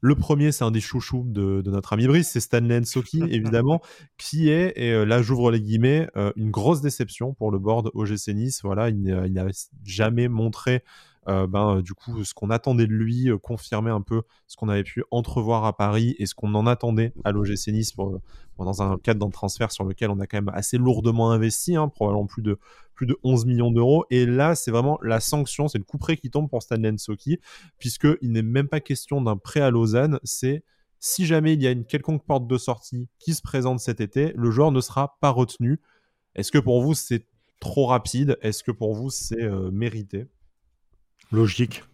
[0.03, 3.81] Le premier, c'est un des chouchous de, notre ami Brice, c'est Stanley Nsoki, évidemment,
[4.19, 8.29] qui est, et euh, là j'ouvre les guillemets, une grosse déception pour le board OGC
[8.29, 8.61] Nice.
[8.63, 9.53] Voilà, il, il n'avait
[9.85, 10.79] jamais montré euh,
[11.47, 14.69] ben, euh, du coup, ce qu'on attendait de lui euh, confirmait un peu ce qu'on
[14.69, 17.95] avait pu entrevoir à Paris et ce qu'on en attendait à l'OGC Nice
[18.59, 21.89] dans un cadre d'un transfert sur lequel on a quand même assez lourdement investi, hein,
[21.89, 22.59] probablement plus de,
[22.95, 24.05] plus de 11 millions d'euros.
[24.11, 27.39] Et là, c'est vraiment la sanction, c'est le coup près qui tombe pour Stanley Nsoki,
[27.79, 30.65] puisqu'il n'est même pas question d'un prêt à Lausanne, c'est
[30.99, 34.33] si jamais il y a une quelconque porte de sortie qui se présente cet été,
[34.37, 35.81] le joueur ne sera pas retenu.
[36.35, 37.27] Est-ce que pour vous c'est
[37.61, 38.37] trop rapide?
[38.43, 40.27] Est-ce que pour vous c'est mérité?
[41.33, 41.85] Logique.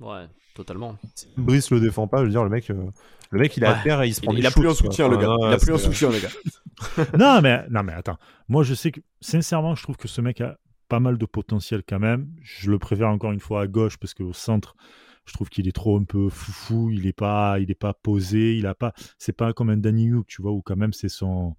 [0.00, 0.96] Ouais, totalement.
[1.36, 2.90] Brice le défend pas, je veux dire, le mec, euh,
[3.30, 4.74] le mec il est à terre et il se prend il, il a plus un
[4.74, 5.34] soutien, le gars.
[5.40, 7.08] il a plus un soutien, le gars.
[7.18, 8.18] non, mais, non, mais attends.
[8.48, 10.58] Moi, je sais que, sincèrement, je trouve que ce mec a
[10.88, 12.28] pas mal de potentiel quand même.
[12.42, 14.76] Je le préfère encore une fois à gauche parce qu'au centre,
[15.24, 18.56] je trouve qu'il est trop un peu foufou, il est pas, il est pas posé,
[18.56, 21.08] il a pas, c'est pas comme un Danny Hook, tu vois, où quand même c'est
[21.08, 21.56] son,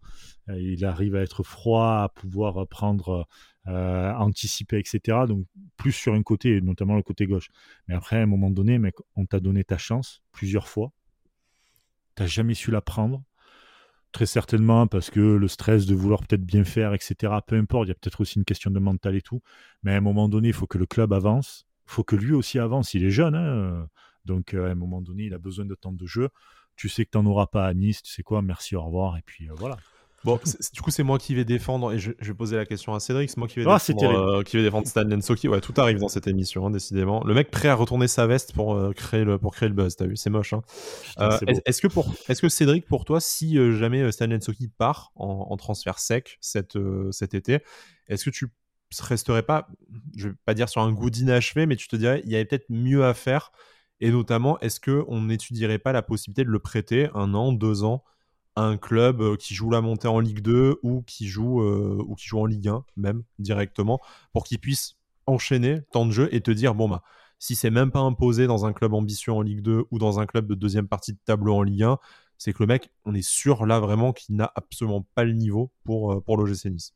[0.50, 3.28] euh, il arrive à être froid, à pouvoir prendre
[3.68, 5.20] euh, anticiper, etc.
[5.28, 5.46] Donc
[5.78, 7.50] plus sur un côté, notamment le côté gauche.
[7.88, 8.80] Mais après, à un moment donné,
[9.16, 10.92] on t'a donné ta chance plusieurs fois.
[12.16, 13.24] T'as jamais su la prendre.
[14.12, 17.34] Très certainement parce que le stress de vouloir peut-être bien faire, etc.
[17.48, 19.42] Peu importe, il y a peut-être aussi une question de mental et tout.
[19.82, 21.66] Mais à un moment donné, il faut que le club avance.
[21.86, 22.94] Il faut que lui aussi avance.
[22.94, 23.36] Il est jeune.
[23.36, 23.88] Hein
[24.26, 26.30] Donc à un moment donné, il a besoin de temps de jeu.
[26.76, 28.02] Tu sais que tu n'en auras pas à Nice.
[28.02, 29.18] Tu sais quoi Merci, au revoir.
[29.18, 29.78] Et puis euh, voilà.
[30.24, 30.40] Bon,
[30.74, 33.30] du coup, c'est moi qui vais défendre, et je, vais poser la question à Cédric,
[33.30, 35.50] c'est moi qui vais, ah, défendre, euh, qui vais défendre Stan Lensoki.
[35.50, 37.24] Ouais, tout arrive dans cette émission, hein, décidément.
[37.26, 39.98] Le mec prêt à retourner sa veste pour, euh, créer, le, pour créer le buzz,
[39.98, 40.54] t'as vu, c'est moche.
[40.54, 40.62] Hein.
[41.20, 45.58] Euh, est-ce que, pour, est que Cédric, pour toi, si jamais Stan Lensoki part en,
[45.58, 46.76] transfert sec cet
[47.34, 47.60] été,
[48.08, 48.48] est-ce que tu
[49.02, 49.68] resterais pas,
[50.16, 52.46] je vais pas dire sur un goût d'inachevé, mais tu te dirais, il y avait
[52.46, 53.52] peut-être mieux à faire,
[54.02, 58.04] et notamment, est-ce qu'on n'étudierait pas la possibilité de le prêter un an, deux ans
[58.56, 62.40] un club qui joue la montée en Ligue 2 ou qui joue, ou qui joue
[62.40, 64.00] en Ligue 1 même directement,
[64.32, 67.02] pour qu'il puisse enchaîner tant de jeux et te dire bon bah
[67.40, 70.26] si c'est même pas imposé dans un club ambitieux en Ligue 2 ou dans un
[70.26, 71.98] club de deuxième partie de tableau en Ligue 1,
[72.38, 75.72] c'est que le mec, on est sûr là vraiment qu'il n'a absolument pas le niveau
[75.84, 76.94] pour, pour l'OGC Nice.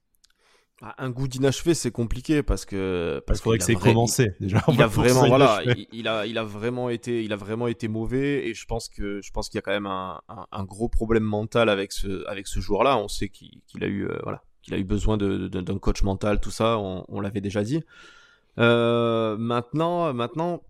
[0.84, 4.64] Ah, un goût d'inachevé, c'est compliqué parce que parce, qu'il faudrait que c'est commencé déjà.
[4.72, 8.48] Il, a vraiment voilà, il, a il a vraiment été il a vraiment été mauvais
[8.48, 11.24] et je pense que je pense qu'il y a quand même un, un, gros problème
[11.24, 12.96] mental avec ce avec ce joueur-là.
[13.00, 16.52] On sait qu'il a eu euh, voilà qu'il a eu besoin d'un coach mental, tout
[16.52, 16.78] ça.
[16.78, 17.84] On, on l'avait déjà dit.
[18.60, 20.62] Euh, maintenant maintenant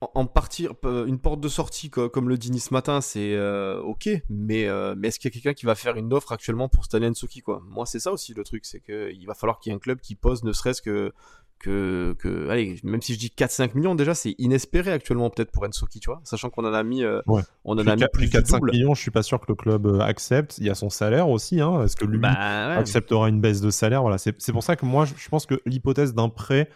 [0.00, 4.66] en partir, une porte de sortie comme le dit ce matin, c'est euh, ok, mais,
[4.66, 7.10] euh, mais est-ce qu'il y a quelqu'un qui va faire une offre actuellement pour Stanley
[7.10, 7.62] Nsoki quoi?
[7.68, 10.00] Moi, c'est ça aussi le truc, c'est qu'il va falloir qu'il y ait un club
[10.00, 11.12] qui pose ne serait-ce que,
[11.58, 15.68] que, que, allez, même si je dis 4-5 millions, déjà, c'est inespéré actuellement peut-être pour
[15.68, 17.20] Nsoki, tu vois, sachant qu'on en a mis, euh,
[17.64, 20.56] on en a mis plus 4-5 millions, je suis pas sûr que le club accepte.
[20.56, 22.30] Il y a son salaire aussi, hein, est-ce que lui bah,
[22.78, 24.00] acceptera une baisse de salaire?
[24.00, 26.70] Voilà, c'est pour ça que moi, je pense que l'hypothèse d'un prêt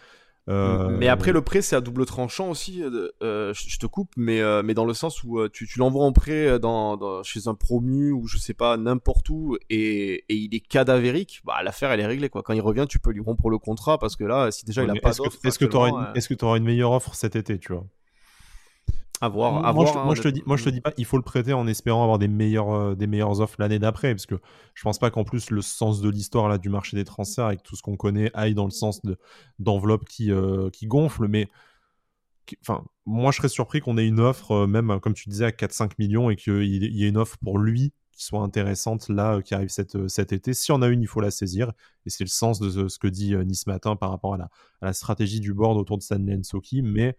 [0.48, 2.82] euh, mais après, le prêt, c'est à double tranchant aussi.
[2.82, 6.12] Euh, euh, je te coupe, mais, mais dans le sens où tu, tu l'envoies en
[6.12, 10.60] prêt dans, chez un promu ou je sais pas, n'importe où, et, et, il est
[10.60, 12.28] cadavérique, bah, l'affaire, elle est réglée.
[12.28, 12.42] Quoi.
[12.42, 14.90] Quand il revient, tu peux lui rompre le contrat parce que là, si déjà il
[14.90, 15.38] a pas d'offre.
[15.44, 17.86] Est-ce que tu est auras, une meilleure offre cet été, tu vois?
[19.72, 22.02] Moi, je, te dis, moi, je te dis pas, il faut le prêter en espérant
[22.02, 24.36] avoir des meilleures, euh, des meilleures offres l'année d'après, parce que
[24.74, 27.62] je pense pas qu'en plus le sens de l'histoire là du marché des transferts avec
[27.62, 29.00] tout ce qu'on connaît aille dans le sens
[29.58, 31.48] d'enveloppe qui, euh, qui gonfle, mais
[32.60, 35.52] enfin, moi je serais surpris qu'on ait une offre, euh, même comme tu disais, à
[35.52, 39.54] 4-5 millions et qu'il y ait une offre pour lui qui soit intéressante là, qui
[39.54, 40.54] arrive cet, cet été.
[40.54, 41.72] Si on a une, il faut la saisir.
[42.06, 44.44] Et c'est le sens de ce, que dit Nice Matin par rapport à la,
[44.80, 46.82] à la stratégie du board autour de Stanley Nsoki.
[46.82, 47.16] Mais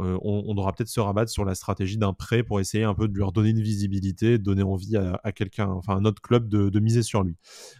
[0.00, 3.08] euh, on, devra peut-être se rabattre sur la stratégie d'un prêt pour essayer un peu
[3.08, 7.02] de lui redonner une visibilité, donner envie à, quelqu'un, enfin un autre club de, miser
[7.02, 7.36] sur lui.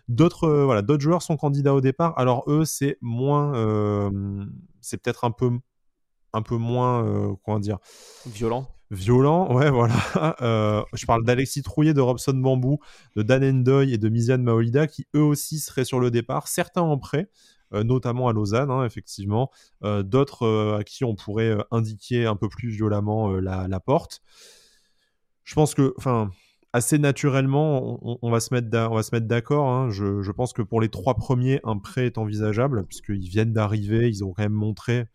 [0.09, 2.19] D'autres euh, voilà, d'autres joueurs sont candidats au départ.
[2.19, 4.45] Alors eux, c'est moins, euh,
[4.81, 5.51] c'est peut-être un peu,
[6.33, 7.79] un peu moins, comment dire,
[8.27, 8.67] violent.
[8.91, 9.95] Violent, ouais, voilà.
[10.95, 12.79] je parle d'Alexis Trouillet, de Robson Bambou,
[13.17, 16.83] de Dan Endoy et de Miziane Maolida qui eux aussi seraient sur le départ, certains
[16.83, 17.31] en prêt.
[17.75, 19.51] Euh, notamment à Lausanne, hein, effectivement.
[19.85, 24.23] Euh, d'autres euh, à qui on pourrait indiquer un peu plus violemment la, porte.
[25.45, 26.31] Je pense que, enfin,
[26.73, 28.69] assez naturellement, on, va se mettre
[29.27, 29.69] d'accord.
[29.69, 29.91] Hein.
[29.91, 34.25] Je, pense que pour les trois premiers, un prêt est envisageable, puisqu'ils viennent d'arriver, ils
[34.25, 35.07] ont quand même montré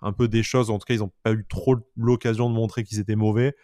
[0.00, 0.70] un peu des choses.
[0.70, 3.54] En tout cas, ils n'ont pas eu trop l'occasion de montrer qu'ils étaient mauvais.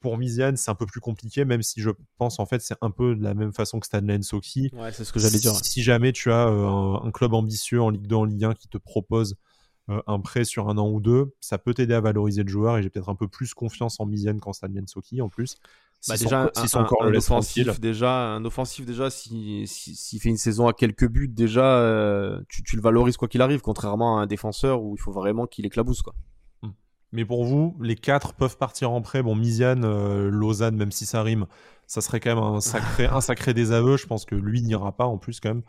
[0.00, 2.90] Pour Miziane, c'est un peu plus compliqué, même si je pense en fait c'est un
[2.90, 4.70] peu de la même façon que Stanley Nsoki.
[4.72, 5.54] Ouais, c'est ce que j'allais dire.
[5.64, 8.68] Si, jamais tu as euh, un, club ambitieux en Ligue 2, en Ligue 1 qui
[8.68, 9.36] te propose
[9.90, 12.78] euh, un prêt sur un an ou deux, ça peut t'aider à valoriser le joueur
[12.78, 15.56] et j'ai peut-être un peu plus confiance en Miziane qu'en Stanley Nsoki en plus.
[16.06, 20.36] Bah déjà, si un, encore un, offensif, déjà, un offensif déjà, s'il si, fait une
[20.36, 24.22] saison à quelques buts, déjà, euh, tu, tu, le valorises quoi qu'il arrive, contrairement à
[24.22, 26.14] un défenseur où il faut vraiment qu'il éclabousse quoi.
[27.12, 29.22] Mais pour vous, les quatre peuvent partir en prêt.
[29.22, 31.46] Bon, Misiane, euh, Lausanne, même si ça rime,
[31.86, 33.96] ça serait quand même un sacré, un sacré désaveu.
[33.96, 35.62] Je pense que lui n'ira pas en plus quand même.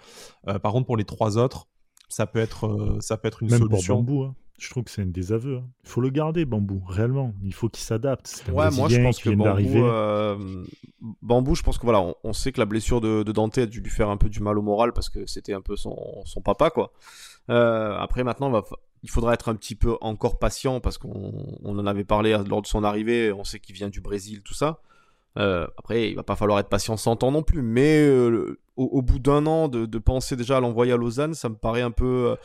[0.47, 1.67] Euh, par contre, pour les trois autres,
[2.09, 3.95] ça peut être, euh, ça peut être une même solution.
[3.95, 4.35] Pour Bambou, hein.
[4.57, 5.57] je trouve que c'est un désaveu.
[5.59, 5.69] Hein.
[5.85, 7.33] Il faut le garder, Bambou, réellement.
[7.41, 8.43] Il faut qu'il s'adapte.
[8.51, 10.43] Ouais, moi je pense que Bambou,
[11.21, 13.89] Bambou, je pense que voilà, on, sait que la blessure de, Dante a dû lui
[13.89, 16.69] faire un peu du mal au moral parce que c'était un peu son, son papa,
[16.69, 16.91] quoi.
[17.47, 18.63] après, maintenant, va,
[19.03, 22.67] il faudra être un petit peu encore patient parce qu'on en avait parlé lors de
[22.67, 23.31] son arrivée.
[23.31, 24.81] On sait qu'il vient du Brésil, tout ça.
[25.37, 29.01] Euh, après, il va pas falloir être patient 100 ans non plus, mais euh, au,
[29.01, 32.35] bout d'un an de, penser déjà à l'envoyer à Lausanne, ça me paraît un peu,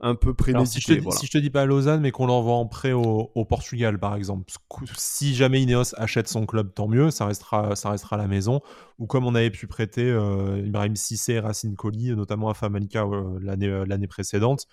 [0.00, 0.80] un peu prémédité.
[0.80, 2.92] si, je te, si je te dis pas à Lausanne, mais qu'on l'envoie en prêt
[2.92, 4.52] au, Portugal, par exemple,
[4.96, 8.60] si jamais Ineos achète son club, tant mieux, ça restera, ça restera à la maison.
[8.98, 13.06] Ou comme on avait pu prêter euh, Ibrahim Sissé et Racine Colli, notamment à Famalicca
[13.40, 14.66] l'année précédente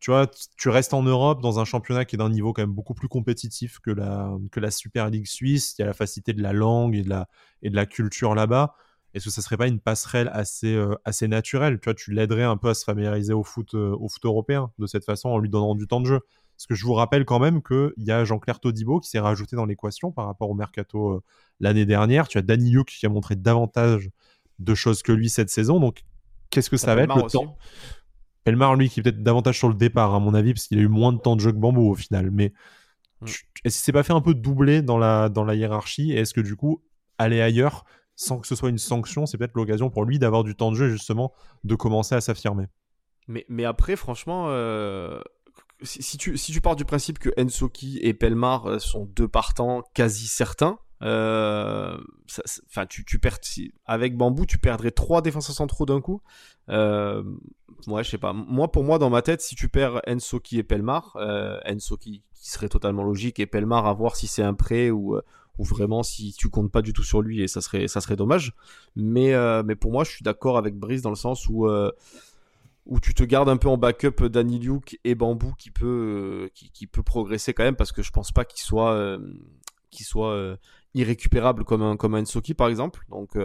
[0.00, 2.72] tu vois, tu restes en Europe dans un championnat qui est d'un niveau quand même
[2.72, 5.74] beaucoup plus compétitif que la, que la Super League suisse.
[5.78, 7.28] Il y a la facilité de la langue et de la,
[7.62, 8.74] et de la culture là-bas.
[9.14, 11.80] Est-ce que ça serait pas une passerelle assez, euh, assez naturelle?
[11.80, 14.70] Tu vois, tu l'aiderais un peu à se familiariser au foot, euh, au foot européen
[14.78, 16.20] de cette façon en lui donnant du temps de jeu.
[16.56, 19.56] Parce que je vous rappelle quand même qu'il y a Jean-Claire Todibo qui s'est rajouté
[19.56, 21.22] dans l'équation par rapport au mercato euh,
[21.58, 22.28] l'année dernière.
[22.28, 24.10] Tu as Danny qui a montré davantage
[24.58, 25.80] de choses que lui cette saison.
[25.80, 26.04] Donc,
[26.50, 27.16] qu'est-ce que ça, va être?
[27.16, 27.56] le temps
[28.48, 30.82] Elmar, lui, qui est peut-être davantage sur le départ, à mon avis, parce qu'il a
[30.82, 32.30] eu moins de temps de jeu que Bambou au final.
[32.30, 32.52] Mais
[33.20, 33.26] mm.
[33.26, 36.12] est-ce qu'il s'est pas fait un peu doubler dans la, dans la hiérarchie?
[36.12, 36.82] Et est-ce que du coup,
[37.18, 37.84] aller ailleurs,
[38.16, 40.76] sans que ce soit une sanction, c'est peut-être l'occasion pour lui d'avoir du temps de
[40.76, 41.32] jeu, justement,
[41.64, 42.66] de commencer à s'affirmer?
[43.28, 45.20] Mais, mais après, franchement, euh,
[45.82, 49.82] si, tu, si tu pars du principe que Ensoki et Pelmar euh, sont deux partants
[49.94, 53.38] quasi certains, Enfin, tu, perds
[53.86, 56.20] avec Bambou, tu perdrais trois défenseurs centraux d'un coup.
[56.68, 57.22] Euh,
[57.86, 58.32] je sais pas.
[58.32, 62.50] Moi, pour moi, dans ma tête, si tu perds Ensoki et Pelmar, euh, Ensoki qui
[62.50, 65.18] serait totalement logique et Pelmar à voir si c'est un prêt ou
[65.58, 68.14] ou vraiment si tu comptes pas du tout sur lui et ça serait ça serait
[68.14, 68.54] dommage.
[68.94, 69.34] Mais
[69.64, 71.66] mais pour moi, je suis d'accord avec Brice dans le sens où
[72.88, 76.48] où tu te gardes un peu en backup Danny Luke et Bambou qui peut, euh,
[76.54, 79.18] qui, peut progresser quand même parce que je pense pas qu'il soit, euh,
[79.90, 80.56] qu'il soit euh,
[80.94, 83.04] irrécupérable comme un, comme un Soki par exemple.
[83.10, 83.36] Donc,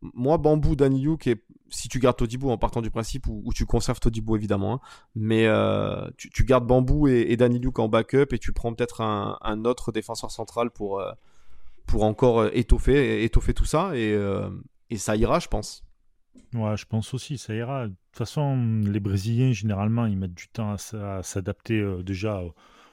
[0.00, 3.66] moi, Bambou, Danny Luke, et si tu gardes Todibo en partant du principe où, tu
[3.66, 4.80] conserves Todibo évidemment, hein,
[5.14, 5.46] mais
[6.16, 9.92] tu, gardes Bambou et, et Danny Luke en backup et tu prends peut-être un, autre
[9.92, 11.02] défenseur central pour,
[11.86, 14.18] pour encore étoffer, étoffer tout ça et,
[14.90, 15.84] et ça ira, je pense.
[16.54, 17.86] Ouais, je pense aussi, ça ira.
[17.86, 22.42] De toute façon, les Brésiliens, généralement, ils mettent du temps à, s'adapter euh, déjà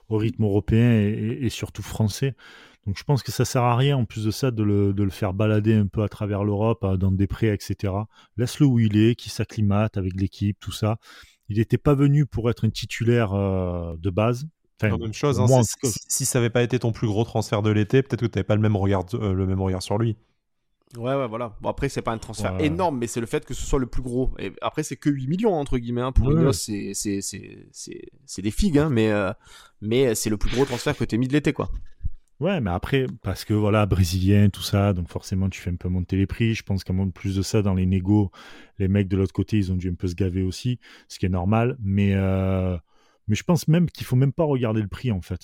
[0.10, 2.36] au, rythme européen et, surtout français.
[2.86, 5.34] Donc je pense que ça sert à rien, en plus de ça, de le, faire
[5.34, 7.94] balader un peu à travers l'Europe, euh, dans des prés, etc.
[8.38, 10.98] Laisse-le où il est, qui s'acclimate avec l'équipe, tout ça.
[11.50, 14.48] Il n'était pas venu pour être un titulaire euh, de base.
[14.82, 18.02] Enfin, même chose, hein, si, ça n'avait pas été ton plus gros transfert de l'été,
[18.02, 20.16] peut-être que tu n'avais pas le même regard, le même regard sur lui.
[20.98, 21.56] Ouais, ouais, voilà.
[21.62, 23.86] Bon, après, c'est pas un transfert énorme, mais c'est le fait que ce soit le
[23.86, 24.32] plus gros.
[24.40, 26.02] Et après, c'est que 8 millions, entre guillemets.
[26.02, 26.12] Hein.
[26.12, 26.52] Pour ouais.
[26.54, 29.32] c'est, c'est, c'est, des figues, hein, mais, euh,
[29.82, 31.70] mais c'est le plus gros transfert que tu mis de l'été, quoi.
[32.40, 35.90] Ouais, mais après, parce que voilà, brésilien, tout ça, donc forcément, tu fais un peu
[35.90, 36.54] monter les prix.
[36.54, 38.32] Je pense qu'à moins plus de ça, dans les négos,
[38.78, 41.26] les mecs de l'autre côté, ils ont dû un peu se gaver aussi, ce qui
[41.26, 41.78] est normal.
[41.82, 42.78] Mais, euh,
[43.28, 45.42] je pense même qu'il faut même pas regarder le prix, en fait.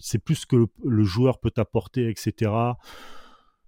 [0.00, 2.50] C'est plus que le joueur peut t'apporter, etc.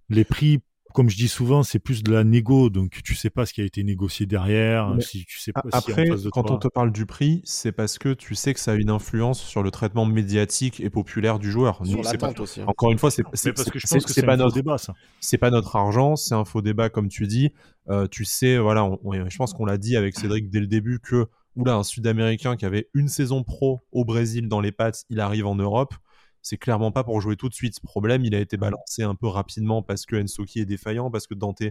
[0.09, 0.61] Les prix
[0.93, 3.61] comme je dis souvent, c'est plus de la négo, donc tu sais pas ce qui
[3.61, 4.95] a été négocié derrière.
[4.99, 8.35] si tu sais pas après, quand on te parle du prix, c'est parce que tu
[8.35, 11.81] sais que ça a une influence sur le traitement médiatique et populaire du joueur.
[11.85, 12.61] Sur aussi.
[12.61, 12.65] Hein.
[12.67, 14.93] Encore une fois, c'est parce que je pense que c'est pas notre débat, ça.
[15.19, 17.51] C'est pas notre argent, c'est un faux débat comme tu dis.
[17.89, 18.89] Euh, tu sais, voilà,
[19.27, 22.65] je pense qu'on l'a dit avec Cédric dès le début que oula, un Sud-Américain qui
[22.65, 25.93] avait une saison pro au Brésil dans les pattes, il arrive en Europe
[26.43, 27.75] c'est clairement pas pour jouer tout de suite.
[27.75, 31.25] Ce problème, il a été balancé un peu rapidement parce que Ensoki est défaillant, parce
[31.25, 31.63] que Dante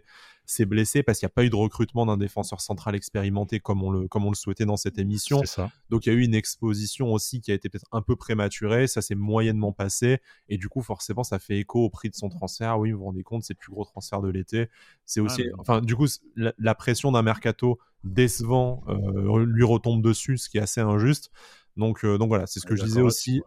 [0.46, 3.82] s'est blessé, parce qu'il n'y a pas eu de recrutement d'un défenseur central expérimenté comme
[3.82, 5.42] on le, comme on le souhaitait dans cette émission.
[5.90, 8.86] Donc il y a eu une exposition aussi qui a été peut-être un peu prématurée,
[8.86, 12.30] ça s'est moyennement passé, et du coup forcément ça fait écho au prix de son
[12.30, 12.78] transfert.
[12.78, 14.68] Oui, vous vous rendez compte, c'est le plus gros transfert de l'été.
[15.04, 16.06] C'est ah, aussi, enfin du coup
[16.36, 21.30] la, pression d'un mercato décevant euh, lui retombe dessus, ce qui est assez injuste.
[21.76, 23.42] Donc, euh, donc voilà, c'est ce que je disais aussi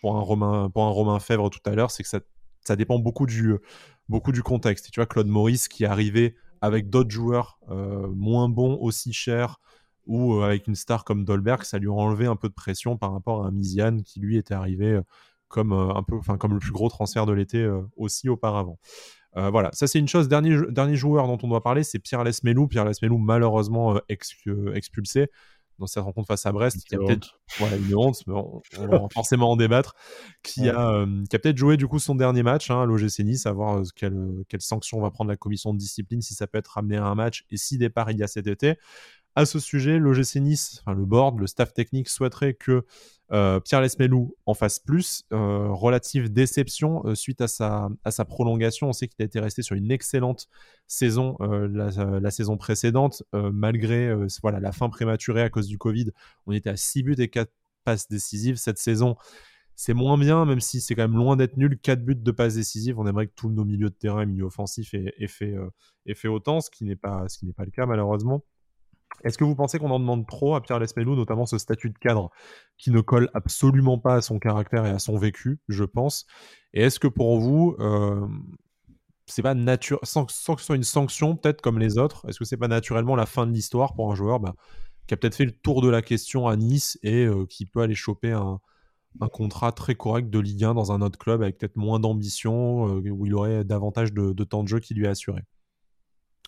[0.00, 3.56] pour un Romain, pour Fèvre tout à l'heure, c'est que ça, dépend beaucoup du,
[4.08, 4.90] beaucoup du contexte.
[4.90, 9.60] tu vois, Claude Maurice qui est arrivé avec d'autres joueurs euh, moins bons, aussi chers,
[10.06, 12.96] ou euh, avec une star comme Dolberg, ça lui a enlevé un peu de pression
[12.96, 15.02] par rapport à un Mizian qui lui était arrivé euh,
[15.48, 18.78] comme un peu, comme le plus gros transfert de l'été aussi auparavant.
[19.34, 20.28] voilà, ça c'est une chose.
[20.28, 22.68] Dernier, dernier joueur dont on doit parler, c'est Pierre Lesmelou.
[22.68, 25.28] Pierre Lesmelou, malheureusement expulsé
[25.80, 29.50] dans cette rencontre face à Brest, qui a peut-être une honte, mais on, va forcément
[29.50, 29.94] en débattre,
[30.42, 33.20] qui, a, euh, qui a peut-être joué du coup son dernier match hein, à l'OGC
[33.20, 36.46] Nice, à voir euh, quelle, quelle, sanction va prendre la commission de discipline, si ça
[36.46, 38.76] peut être ramené à un match, et si départ il y a cet été.
[39.36, 42.84] À ce sujet, l'OGC Nice, enfin, le board, le staff technique souhaiterait que
[43.32, 45.24] euh, Pierre Lesmelou en fasse plus.
[45.32, 48.88] Euh, relative déception euh, suite à sa, prolongation.
[48.88, 50.48] On sait qu'il a été resté sur une excellente
[50.86, 54.12] saison la, saison précédente, malgré
[54.42, 56.10] voilà, la fin prématurée à cause du Covid.
[56.46, 57.50] On était à 6 buts et 4
[57.84, 58.56] passes décisives.
[58.56, 59.16] Cette saison,
[59.76, 61.78] c'est moins bien, même si c'est quand même loin d'être nul.
[61.78, 62.98] 4 buts de passes décisives.
[62.98, 65.54] On aimerait que tous nos milieux de terrain et milieux offensifs aient, fait,
[66.06, 68.44] aient fait autant, ce qui n'est pas, ce qui n'est pas le cas malheureusement.
[69.24, 71.98] Est-ce que vous pensez qu'on en demande trop à Pierre Lesmelou, notamment ce statut de
[71.98, 72.30] cadre
[72.78, 76.26] qui ne colle absolument pas à son caractère et à son vécu, je pense?
[76.72, 78.26] Et est-ce que pour vous, euh,
[79.26, 82.44] c'est pas nature, sans, que ce soit une sanction, peut-être comme les autres, est-ce que
[82.44, 84.54] c'est pas naturellement la fin de l'histoire pour un joueur bah,
[85.06, 87.80] qui a peut-être fait le tour de la question à Nice et euh, qui peut
[87.80, 88.60] aller choper un,
[89.32, 93.10] contrat très correct de Ligue 1 dans un autre club avec peut-être moins d'ambition, euh,
[93.10, 95.42] où il aurait davantage de, de temps de jeu qui lui est assuré?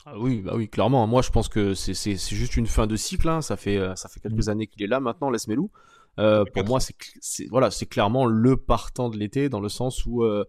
[0.05, 1.07] Ah oui, bah oui, clairement.
[1.07, 3.29] Moi, je pense que c'est juste une fin de cycle.
[3.29, 3.41] Hein.
[3.41, 4.51] Ça fait euh, ça fait quelques mm.
[4.51, 5.71] années qu'il est là maintenant, Les Melou.
[6.19, 10.25] Euh, pour moi, c'est voilà, c'est clairement le partant de l'été dans le sens où
[10.25, 10.45] euh,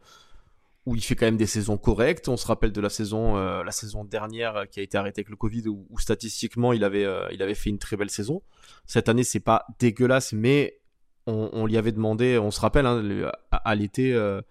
[0.86, 2.28] où il fait quand même des saisons correctes.
[2.28, 5.38] On se rappelle de la saison la saison dernière qui a été arrêtée avec le
[5.38, 8.42] Covid où, statistiquement il avait il avait fait une très belle saison.
[8.86, 10.82] Cette année, c'est pas dégueulasse, mais
[11.28, 14.42] on, on, lui avait demandé, on se rappelle hein, à l'été euh,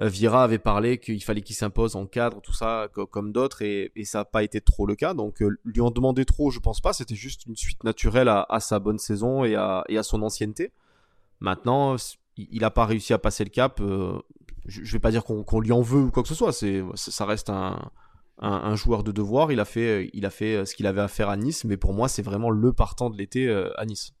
[0.00, 4.18] Vira avait parlé qu'il fallait qu'il s'impose en cadre, tout ça, comme d'autres, et, ça
[4.18, 5.14] n'a pas été trop le cas.
[5.14, 6.92] Donc, euh, lui en demander trop, je pense pas.
[6.92, 10.72] C'était juste une suite naturelle à, sa bonne saison et à, son ancienneté.
[11.38, 11.96] Maintenant,
[12.36, 13.80] il n'a pas réussi à passer le cap.
[13.80, 14.18] Euh,
[14.66, 16.52] je, vais pas dire qu'on lui en veut ou quoi que ce soit.
[16.96, 17.92] Ça reste un,
[18.38, 19.52] un, joueur de devoir.
[19.52, 21.94] Il a fait, il a fait ce qu'il avait à faire à Nice, mais pour
[21.94, 24.12] moi, c'est vraiment le partant de l'été à Nice.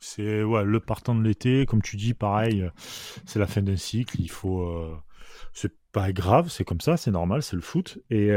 [0.00, 2.68] C'est le partant de l'été, comme tu dis, pareil,
[3.26, 4.20] c'est la fin d'un cycle.
[4.20, 4.88] Il faut,
[5.52, 7.98] c'est pas grave, c'est comme ça, c'est normal, c'est le foot.
[8.10, 8.32] Et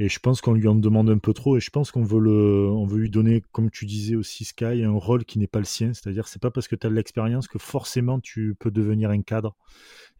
[0.00, 1.58] et je pense qu'on lui en demande un peu trop.
[1.58, 4.82] Et je pense qu'on veut, le, on veut lui donner, comme tu disais aussi, Sky,
[4.82, 5.92] un rôle qui n'est pas le sien.
[5.92, 9.20] C'est-à-dire, c'est pas parce que tu as de l'expérience que forcément tu peux devenir un
[9.20, 9.58] cadre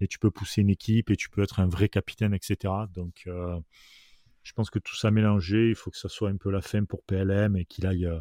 [0.03, 2.75] et tu peux pousser une équipe et tu peux être un vrai capitaine, etc.
[2.92, 3.59] Donc, euh,
[4.42, 6.85] je pense que tout ça mélangé, il faut que ça soit un peu la fin
[6.85, 8.20] pour PLM et qu'il aille, euh,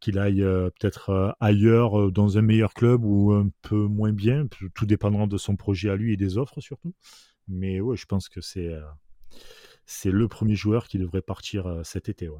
[0.00, 4.46] qu'il aille euh, peut-être ailleurs, dans un meilleur club ou un peu moins bien.
[4.74, 6.94] Tout dépendra de son projet à lui et des offres surtout.
[7.48, 8.70] Mais ouais, je pense que c'est
[9.90, 12.30] c'est le premier joueur qui devrait partir euh, cet été.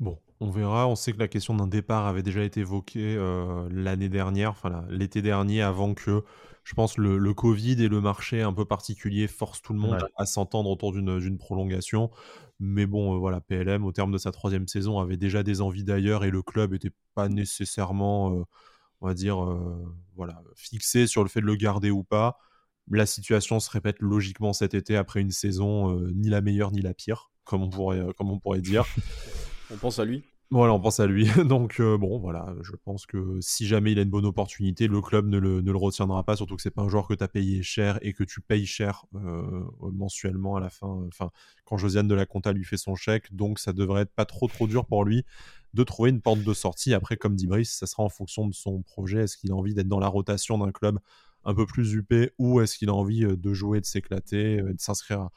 [0.00, 0.88] Bon, on verra.
[0.88, 4.84] On sait que la question d'un départ avait déjà été évoquée euh, l'année dernière, enfin
[4.88, 6.24] l'été dernier, avant que,
[6.64, 10.26] je pense, le, Covid et le marché un peu particulier forcent tout le monde à
[10.26, 12.10] s'entendre autour d'une prolongation.
[12.60, 15.84] Mais bon, euh, voilà, PLM, au terme de sa troisième saison, avait déjà des envies
[15.84, 18.44] d'ailleurs et le club n'était pas nécessairement,
[19.00, 19.36] on va dire,
[20.16, 22.38] voilà, fixé sur le fait de le garder ou pas
[22.90, 26.82] la situation se répète logiquement cet été après une saison euh, ni la meilleure ni
[26.82, 28.84] la pire, comme on pourrait, euh, comme on pourrait dire.
[29.70, 30.24] on pense à lui.
[30.50, 31.26] Voilà, on pense à lui.
[31.48, 35.00] Donc euh, bon, voilà, je pense que si jamais il a une bonne opportunité, le
[35.00, 37.62] club ne le, retiendra pas, surtout que c'est pas un joueur que tu as payé
[37.62, 39.06] cher et que tu payes cher
[39.80, 41.04] mensuellement à la fin.
[41.08, 41.30] Enfin,
[41.64, 44.46] quand Josiane de la Conta lui fait son chèque, donc ça devrait être pas trop
[44.46, 45.24] trop dur pour lui
[45.74, 46.94] de trouver une porte de sortie.
[46.94, 49.24] Après, comme dit Brice, ça sera en fonction de son projet.
[49.24, 50.98] Est-ce qu'il a envie d'être dans la rotation d'un club
[51.44, 54.72] un peu plus UP ou est-ce qu'il a envie euh, de jouer, de s'éclater, euh,
[54.72, 55.28] de s'inscrire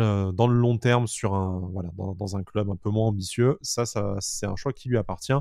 [0.00, 3.58] dans le long terme sur un, voilà, dans, un club un peu moins ambitieux.
[3.62, 5.32] Ça, ça c'est un choix qui lui appartient.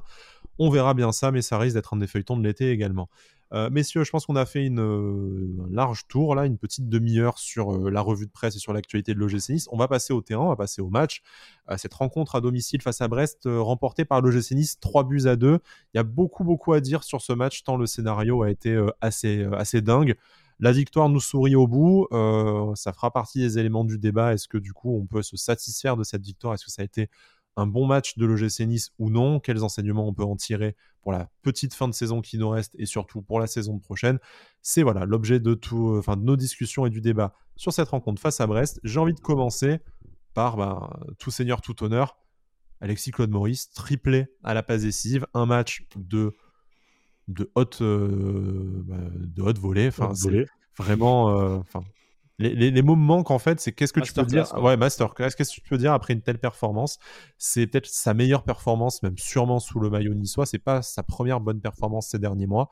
[0.59, 3.09] On verra bien ça, mais ça risque d'être un des feuilletons de l'été également.
[3.53, 7.37] Euh, messieurs, je pense qu'on a fait une, un large tour, là, une petite demi-heure
[7.37, 9.67] sur euh, la revue de presse et sur l'actualité de l'OGC Nice.
[9.71, 11.21] On va passer au terrain, on va passer au match.
[11.69, 15.35] Euh, cette rencontre à domicile face à Brest, remportée par l'OGC Nice, 3 buts à
[15.35, 15.59] 2.
[15.93, 18.81] Il y a beaucoup, beaucoup à dire sur ce match, tant le scénario a été
[19.01, 20.15] assez, assez dingue.
[20.61, 22.07] La victoire nous sourit au bout.
[22.75, 24.33] ça fera partie des éléments du débat.
[24.33, 26.53] Est-ce que du coup on peut se satisfaire de cette victoire?
[26.53, 27.09] Est-ce que ça a été
[27.57, 31.11] un bon match de l'OGC Nice ou non, quels enseignements on peut en tirer pour
[31.11, 34.19] la petite fin de saison qui nous reste et surtout pour la saison prochaine?
[34.61, 38.21] C'est voilà l'objet de tout, enfin de nos discussions et du débat sur cette rencontre
[38.21, 38.79] face à Brest.
[38.83, 39.79] J'ai envie de commencer
[40.33, 42.17] par ben, tout seigneur, tout honneur.
[42.79, 46.33] Alexis Claude Maurice, triplé à la passe décisive, un match de
[47.31, 50.11] de haute euh, bah, de haute volée, enfin
[50.77, 51.81] vraiment, euh, enfin
[52.41, 53.59] les, mots me manquent en fait.
[53.59, 55.29] C'est qu'est-ce que tu peux dire Ouais, masterclass.
[55.37, 56.97] Qu'est-ce que tu peux dire après une telle performance?
[57.37, 60.45] C'est peut-être sa meilleure performance, même sûrement sous le maillot niçois.
[60.45, 62.69] C'est pas sa première bonne performance ces derniers mois.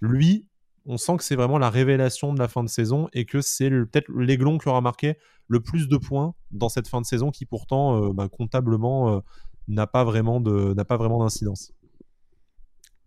[0.00, 0.46] Lui,
[0.86, 3.70] on sent que c'est vraiment la révélation de la fin de saison et que c'est
[3.70, 7.46] peut-être l'aiglon qui aura marqué le plus de points dans cette fin de saison qui
[7.46, 9.20] pourtant euh, bah, comptablement euh,
[9.68, 11.72] n'a pas vraiment de n'a pas vraiment d'incidence.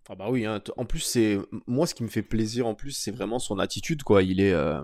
[0.07, 0.61] Ah bah oui, hein.
[0.77, 4.03] en plus c'est moi ce qui me fait plaisir en plus c'est vraiment son attitude
[4.03, 4.21] quoi.
[4.21, 4.81] Il est euh,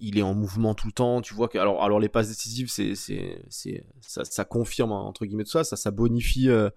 [0.00, 1.22] il est en mouvement tout le temps.
[1.22, 5.24] Tu vois que alors, alors les passes décisives, c'est, c'est, c'est ça, ça, confirme entre
[5.24, 6.68] guillemets tout ça, ça, ça bonifie, euh,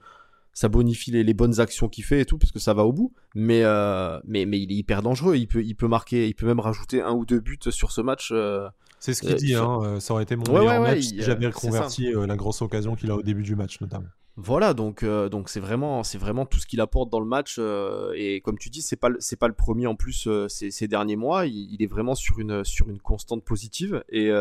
[0.54, 2.94] ça bonifie les, les, bonnes actions qu'il fait et tout parce que ça va au
[2.94, 3.14] bout.
[3.36, 5.36] Mais, euh, mais, mais il est hyper dangereux.
[5.36, 8.02] Il peut, il peut marquer, il peut même rajouter un ou deux buts sur ce
[8.02, 8.34] match.
[9.00, 9.56] C'est ce qu'il dit.
[9.56, 13.16] Hein, ça aurait été mon meilleur match si j'avais reconverti la grosse occasion qu'il a
[13.16, 14.08] au début du match notamment.
[14.38, 17.58] Voilà, donc euh, donc c'est vraiment c'est vraiment tout ce qu'il apporte dans le match
[17.60, 20.88] euh, et comme tu dis c'est pas c'est pas le premier en plus euh, ces,
[20.88, 24.32] derniers mois il, est vraiment sur une sur une constante positive et,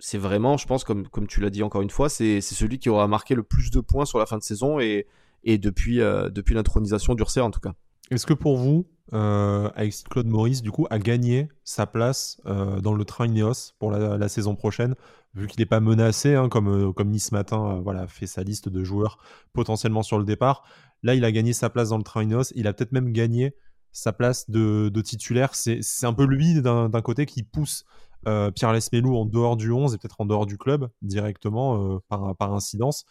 [0.00, 2.88] c'est vraiment je pense comme comme tu l'as dit encore une fois c'est celui qui
[2.88, 5.06] aura marqué le plus de points sur la fin de saison et
[5.44, 7.74] et depuis depuis l'intronisation d'Urser en tout cas.
[8.10, 13.04] Est-ce que pour vous Alexis Claude Maurice du coup a gagné sa place dans le
[13.04, 14.94] train Ineos pour la, saison prochaine
[15.34, 18.42] vu qu'il n'est pas menacé, hein, comme, euh, comme Nice matin euh, voilà, fait sa
[18.42, 19.18] liste de joueurs
[19.52, 20.64] potentiellement sur le départ.
[21.02, 22.52] Là, il a gagné sa place dans le train Ineos.
[22.54, 23.54] Il a peut-être même gagné
[23.92, 25.54] sa place de, titulaire.
[25.54, 27.84] C'est un peu lui, d'un côté, qui pousse
[28.26, 32.34] euh, Pierre Lesmelou en dehors du 11 et peut-être en dehors du club directement par,
[32.36, 33.04] par incidence.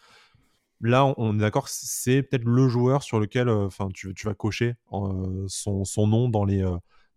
[0.84, 4.74] Là, on, est d'accord, c'est peut-être le joueur sur lequel enfin tu, vas cocher
[5.48, 6.62] son, son, nom dans les,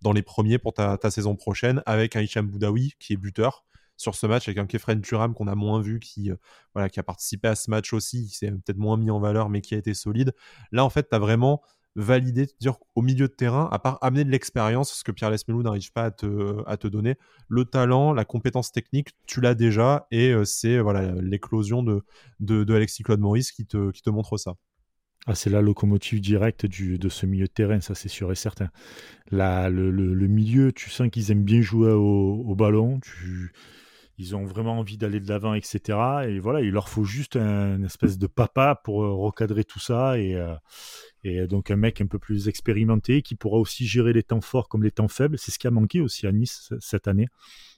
[0.02, 3.66] dans les premiers pour ta, saison prochaine avec un Hicham Boudaoui qui est buteur
[3.98, 6.36] sur ce match avec un Kefren Turam qu'on a moins vu, qui, euh,
[6.74, 9.50] voilà, qui a participé à ce match aussi, qui s'est peut-être moins mis en valeur,
[9.50, 10.34] mais qui a été solide.
[10.72, 11.62] Là, en fait, tu as vraiment
[11.98, 15.64] validé, dire au milieu de terrain, à part amener de l'expérience, ce que Pierre Lesmelou
[15.64, 17.16] n'arrive pas à te, à te donner,
[17.50, 22.04] le talent, la compétence technique, tu l'as déjà, et euh, c'est voilà l'éclosion de,
[22.40, 24.56] de, Alexis Claude Maurice qui te, qui te montre ça.
[25.26, 28.70] Ah, c'est la locomotive directe de ce milieu de terrain, ça c'est sûr et certain.
[29.32, 33.00] La, le, le, milieu, tu sens qu'ils aiment bien jouer au, au ballon.
[33.02, 33.52] Tu,
[34.18, 36.26] ils ont vraiment envie d'aller de l'avant, etc.
[36.28, 40.18] Et voilà, il leur faut juste un espèce de papa pour euh, recadrer tout ça
[40.18, 40.56] et, euh,
[41.24, 44.70] et donc un mec un peu plus expérimenté qui pourra aussi gérer les temps forts
[44.70, 45.38] comme les temps faibles.
[45.38, 47.28] C'est ce qui a manqué aussi à Nice cette année,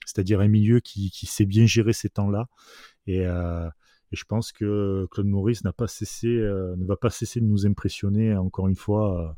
[0.06, 2.48] c'est-à-dire un milieu qui, sait bien gérer ces temps-là.
[3.06, 3.68] Et, euh,
[4.10, 7.66] et, je pense que Claude Maurice n'a pas cessé, ne va pas cesser de nous
[7.66, 9.36] impressionner encore une fois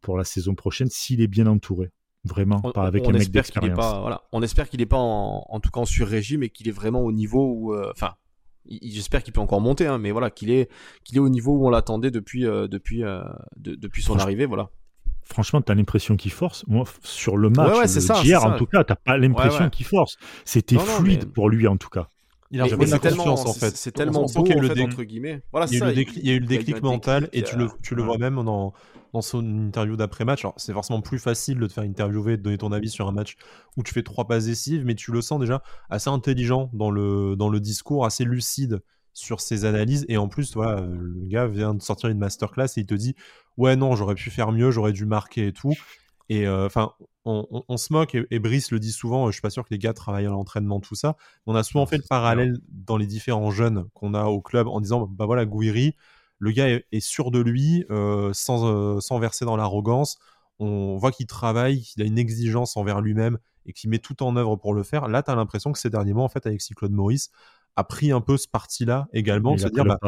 [0.00, 1.92] pour la saison prochaine s'il est bien entouré.
[2.24, 4.00] Vraiment, pas avec mec d'expérience.
[4.00, 4.22] Voilà.
[4.32, 7.00] On espère qu'il n'est pas en, en, tout cas en sur-régime et qu'il est vraiment
[7.00, 7.74] au niveau où.
[7.74, 8.14] Euh, enfin,
[8.82, 10.70] j'espère qu'il peut encore monter, hein, mais voilà, qu'il est,
[11.04, 13.22] qu'il est au niveau où on l'attendait depuis, euh, depuis, euh,
[13.56, 14.44] depuis son arrivée.
[14.44, 14.68] Voilà.
[15.22, 16.64] Franchement, tu as l'impression qu'il force.
[16.66, 17.88] Moi, sur le match
[18.24, 20.16] hier, en tout cas, tu pas l'impression qu'il force.
[20.44, 22.08] C'était fluide pour lui, en tout cas.
[22.52, 23.76] Il a de la confiance en fait.
[23.76, 25.42] C'est tellement beau, il y a eu le entre guillemets.
[25.52, 28.42] Voilà, il, y a eu le déclic mental et tu le, tu le vois même
[28.42, 28.72] dans,
[29.12, 30.44] dans son interview d'après-match.
[30.56, 33.36] C'est forcément plus facile de te faire interviewer, de donner ton avis sur un match
[33.76, 37.36] où tu fais trois passes décisives, mais tu le sens déjà assez intelligent dans le,
[37.36, 38.80] dans le discours, assez lucide
[39.12, 40.04] sur ses analyses.
[40.08, 43.14] Et en plus, voilà, le gars vient de sortir une masterclass et il te dit
[43.56, 45.74] Ouais, non, j'aurais pu faire mieux, j'aurais dû marquer et tout.
[46.30, 46.92] Et euh, enfin,
[47.24, 49.92] on, se moque, et, Brice le dit souvent, je suis pas sûr que les gars
[49.92, 51.16] travaillent à l'entraînement, tout ça.
[51.46, 54.80] On a souvent fait le parallèle dans les différents jeunes qu'on a au club en
[54.80, 55.96] disant Bah voilà, Gouiri,
[56.38, 60.18] le gars est, sûr de lui, euh, sans, euh, sans verser dans l'arrogance.
[60.60, 64.36] On voit qu'il travaille, qu'il a une exigence envers lui-même et qu'il met tout en
[64.36, 65.08] œuvre pour le faire.
[65.08, 67.30] Là, tu as l'impression que ces derniers mois, en fait, Alexis Claude Maurice
[67.74, 69.98] a pris un peu ce parti-là également, de se dire, bah,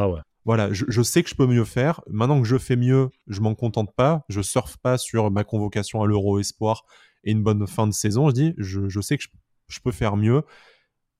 [0.45, 2.01] voilà, je, sais que je peux mieux faire.
[2.07, 4.25] Maintenant que je fais mieux, je m'en contente pas.
[4.27, 6.83] Je surfe pas sur ma convocation à l'Euro Espoir
[7.23, 8.27] et une bonne fin de saison.
[8.27, 9.23] Je dis, je, sais que
[9.67, 10.43] je, peux faire mieux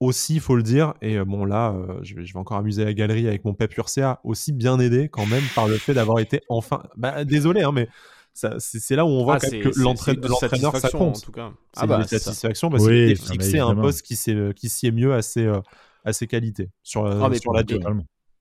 [0.00, 2.92] aussi, il faut le dire, et euh, bon là, euh, je, vais, encore amuser la
[2.92, 6.42] galerie avec mon Pep Urca, aussi bien aidé quand même par le fait d'avoir été
[6.50, 6.82] enfin...
[6.96, 7.88] Bah, désolé, hein, mais
[8.34, 11.16] c'est là où on voit ah, que l'entraîneur, ça compte.
[11.16, 11.52] En tout cas.
[11.72, 14.18] C'est ah bah, une satisfaction parce qu'il est fixé un poste qui,
[14.56, 15.60] qui s'y est mieux à ses, euh,
[16.04, 17.84] à ses qualités sur, ah, sur la durée.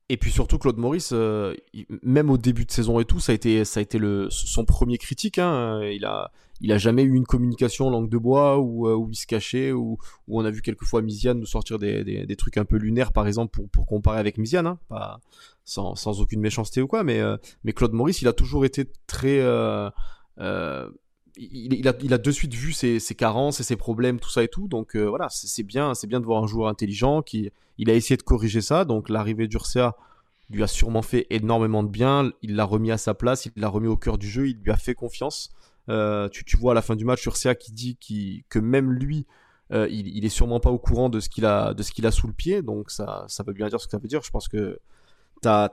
[0.09, 1.13] Et puis surtout Claude Maurice,
[2.03, 4.65] même au début de saison et tout, ça a été, ça a été le, son
[4.65, 5.39] premier critique.
[5.39, 5.81] Hein.
[5.83, 6.31] Il a,
[6.63, 9.73] il a jamais eu une communication langue de bois où, euh, où il se cachait,
[9.73, 9.97] où,
[10.27, 13.27] où on a vu quelquefois Misiane nous sortir des, des, trucs un peu lunaires, par
[13.27, 15.17] exemple, pour, pour comparer avec Misiane, hein,
[15.65, 17.35] sans, sans aucune méchanceté ou quoi, mais, euh,
[17.65, 19.39] mais Claude Maurice, il a toujours été très...
[19.39, 19.89] Euh,
[20.39, 20.89] euh,
[21.37, 24.29] il, il, a, il a de suite vu ses, ses, carences et ses problèmes, tout
[24.29, 24.67] ça et tout.
[24.67, 27.93] Donc euh, voilà, c'est bien, c'est bien de voir un joueur intelligent qui il a
[27.93, 28.85] essayé de corriger ça.
[28.85, 29.95] Donc l'arrivée d'Ursa
[30.49, 32.31] lui a sûrement fait énormément de bien.
[32.41, 34.71] Il l'a remis à sa place, il l'a remis au cœur du jeu, il lui
[34.71, 35.51] a fait confiance.
[35.89, 37.97] Euh, tu, tu, vois à la fin du match Urcia qui dit
[38.49, 39.25] que même lui,
[39.71, 42.05] euh, il, il, est sûrement pas au courant de ce qu'il a, de ce qu'il
[42.05, 42.61] a sous le pied.
[42.61, 44.21] Donc ça, ça veut bien dire ce que ça veut dire.
[44.23, 44.79] Je pense que
[45.41, 45.69] t'as,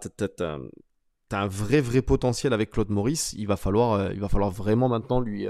[1.31, 3.35] t'as, un vrai, vrai potentiel avec Claude Maurice.
[3.39, 5.47] Il va falloir, euh, il va falloir vraiment maintenant lui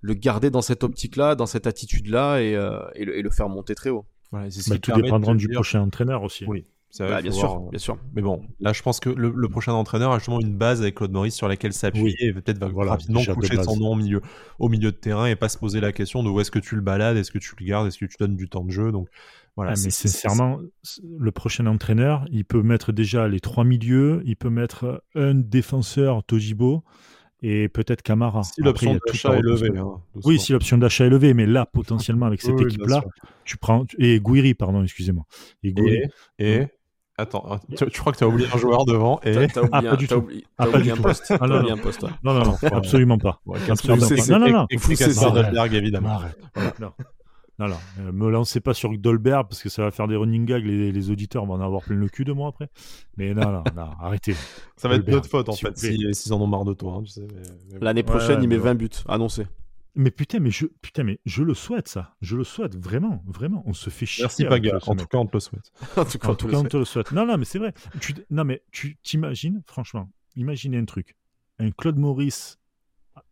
[0.00, 2.52] le garder dans cette optique-là, dans cette attitude-là et,
[2.94, 4.04] et, le, et, le, faire monter très haut.
[4.30, 6.44] Voilà, c'est bah, tout dépendra du prochain entraîneur aussi.
[6.46, 6.64] Oui.
[6.98, 7.98] Bah, bien sûr, bien sûr.
[8.14, 11.12] Mais bon, là, je pense que le, prochain entraîneur a justement une base avec Claude
[11.12, 14.22] Maurice sur laquelle s'appuyer et peut-être va rapidement coucher son nom au milieu,
[14.58, 16.74] au milieu de terrain et pas se poser la question de où est-ce que tu
[16.74, 18.92] le balades, est-ce que tu le gardes, est-ce que tu donnes du temps de jeu.
[18.92, 19.08] Donc
[19.56, 19.72] voilà.
[19.74, 20.60] Ah, mais sincèrement,
[21.18, 26.22] le prochain entraîneur, il peut mettre déjà les trois milieux, il peut mettre un défenseur
[26.24, 26.84] Tojibo
[27.42, 28.42] et peut-être Camara.
[28.42, 29.78] Si l'option d'achat est élevée.
[29.78, 33.02] Hein, oui, si l'option d'achat est élevée, mais là, potentiellement, avec cette équipe-là,
[33.44, 33.84] tu prends.
[33.98, 35.24] Et Guiri, pardon, excusez-moi.
[35.62, 36.04] Et,
[36.38, 36.66] et,
[37.18, 39.46] Attends, tu, crois que tu as oublié un joueur devant et...
[39.48, 40.14] T'as oublié, ah, pas du tout.
[40.16, 41.32] Oublié, ah, pas du un poste.
[41.40, 41.72] Ah, non, non.
[41.72, 43.40] un poste, Non, non, non, absolument pas.
[43.70, 44.26] absolument pas.
[44.28, 44.66] Non, non, non.
[44.68, 46.20] Explication Dolberg, évidemment.
[46.78, 46.92] Non.
[47.58, 50.44] Non, non, euh, me lancez pas sur Dolberg parce que ça va faire des running
[50.44, 52.68] gags, les, les auditeurs vont en avoir plein le cul de moi après.
[53.16, 54.34] Mais non, non, non, arrêtez.
[54.76, 56.96] Ça va être notre faute en fait, s'ils si, en ont marre de toi.
[56.96, 57.26] Hein, tu sais,
[57.80, 59.46] L'année prochaine, il met 20 buts, annoncé.
[59.98, 62.14] Mais putain, mais je, putain, mais je le souhaite, ça.
[62.20, 63.62] Je le souhaite, vraiment, vraiment.
[63.64, 64.24] On se fait chier.
[64.24, 64.78] Merci, Paga.
[64.86, 65.72] En tout cas, on te le souhaite.
[65.96, 66.28] en tout cas,
[66.58, 67.12] on, te le souhaite.
[67.12, 67.72] Non, non, mais c'est vrai.
[68.30, 71.16] non, mais tu t'imagines, franchement, imaginez un truc.
[71.58, 72.58] Un Claude Maurice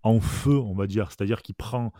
[0.02, 1.92] en feu, on va dire, c'est-à-dire qui prend,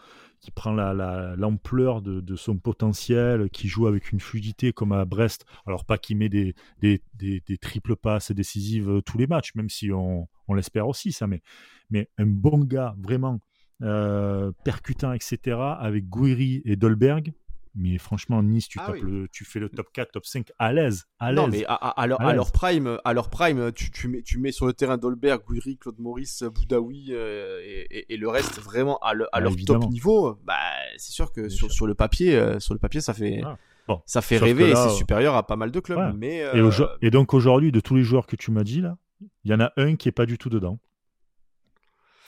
[0.45, 5.47] qui prend l'ampleur la, de, son potentiel, qui joue avec une fluidité comme à Brest.
[5.67, 9.91] Alors, pas qu'il met des, des, triples passes décisives euh, tous les matchs, même si
[9.91, 11.41] on, l'espère aussi, ça, mais,
[11.89, 13.41] mais un bon gars, vraiment
[13.81, 17.33] euh, percutant, etc., avec Guiri et Dolberg.
[17.77, 18.93] Mais franchement, Nice, tu, ah
[19.33, 21.07] tu fais le top 4, top 5 à l'aise.
[21.19, 24.67] À non, mais à, leur, prime, à leur prime tu, tu, mets, tu mets sur
[24.67, 27.61] le terrain Dolberg, Guiri, Claude Maurice, Boudaoui euh,
[27.91, 30.39] et, le reste vraiment à, bah, leur top niveau.
[30.45, 30.55] Bah,
[30.99, 33.43] c'est sûr que sur, sur, le papier, euh, sur le papier, ça fait.
[33.89, 36.15] Bon, ça fait rêver et c'est supérieur à pas mal de clubs.
[36.17, 36.63] Mais et,
[37.03, 38.97] et, donc aujourd'hui, de tous les joueurs que tu m'as dit là,
[39.45, 40.79] il y en a un qui est pas du tout dedans.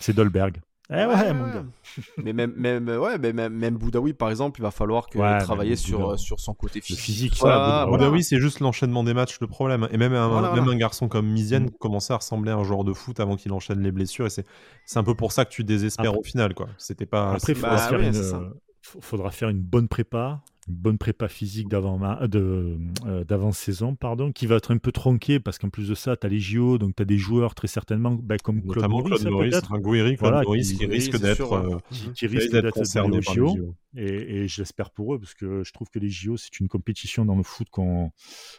[0.01, 0.61] C'est Dolberg.
[0.89, 1.64] Eh ouais, mon gars.
[2.22, 5.74] mais même, même, ouais, mais même, même Boudaoui, par exemple, il va falloir que travailler
[5.74, 7.01] sur, sur son côté physique.
[7.01, 9.89] physique voilà, Boudaoui, c'est juste l'enchaînement des matchs le problème.
[9.91, 11.70] Et même un, même un garçon comme Miziane mm.
[11.80, 14.26] commençait à ressembler à un joueur de foot avant qu'il enchaîne les blessures.
[14.26, 16.55] Et c'est un peu pour ça que tu désespères au final.
[16.55, 16.68] quoi.
[16.78, 17.32] C'était pas.
[17.32, 21.99] Après, il faudra, faire une, faudra faire une bonne prépa une bonne prépa physique d'avant
[22.27, 25.95] de, euh, d'avance saison pardon qui va être un peu tronqué parce qu'en plus de
[25.95, 28.89] ça tu as les JO donc tu as des joueurs très certainement bah, comme Claude
[28.89, 31.79] Maurice, Claude Maurice un Gouiri, voilà, qui, qui, risque d'être euh,
[32.14, 35.73] qui, risque d'être concerné par les JO, et, et j'espère pour eux parce que je
[35.73, 38.11] trouve que les JO c'est une compétition dans le foot qu'on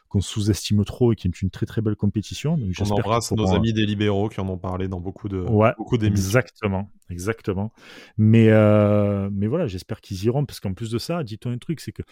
[0.08, 2.58] qu'on sous-estime trop et qui est une très très belle compétition.
[2.58, 5.74] Donc on embrasse nos amis des libéraux qui en ont parlé dans beaucoup de ouais,
[5.78, 6.26] beaucoup d'émissions.
[6.26, 7.72] exactement exactement.
[8.18, 11.80] Mais euh, mais voilà j'espère qu'ils iront parce qu'en plus de ça dis-toi un truc
[11.80, 12.04] c'est que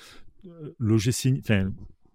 [0.48, 1.72] euh, l'OGC, enfin,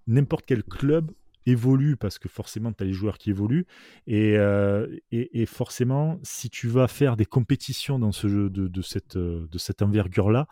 [0.07, 1.11] n'importe quel club
[1.47, 3.67] évolue parce que forcément tu as les joueurs qui évoluent
[4.09, 8.83] euh, et, et, forcément si tu vas faire des compétitions dans ce jeu de, de
[8.83, 10.47] cette, de cette envergure là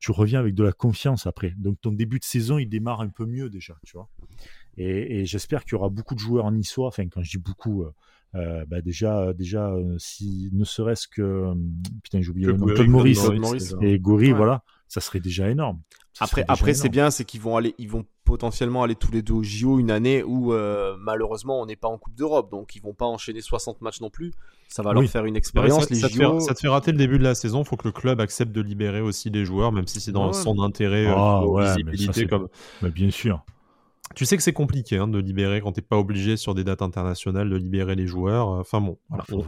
[0.00, 1.54] tu reviens avec de la confiance après.
[1.56, 4.08] Donc ton début de saison il démarre un peu mieux déjà tu vois.
[4.76, 7.84] Et, j'espère qu'il y aura beaucoup de joueurs en niçois enfin quand je dis beaucoup
[8.34, 11.52] bah déjà déjà si ne serait-ce que
[12.02, 15.80] putain j'ai oublié le nom Claude Maurice, et Goury voilà ça serait déjà énorme
[16.20, 19.34] après, après c'est bien, c'est qu'ils vont aller, ils vont potentiellement aller tous les deux
[19.34, 22.82] au JO une année où euh, malheureusement on n'est pas en Coupe d'Europe, donc ils
[22.82, 24.32] vont pas enchaîner 60 matchs non plus.
[24.68, 25.82] Ça va leur faire une expérience.
[25.82, 27.62] ça, Te fait, ça, te fait, rater le début de la saison.
[27.62, 30.32] Il faut que le club accepte de libérer aussi les joueurs, même si c'est dans
[30.32, 32.48] son intérêt, euh, ah, visibilité comme.
[32.82, 33.44] bien sûr.
[34.14, 36.82] Tu sais que c'est compliqué hein, de libérer quand t'es pas obligé sur des dates
[36.82, 38.48] internationales de libérer les joueurs.
[38.48, 38.98] Enfin bon,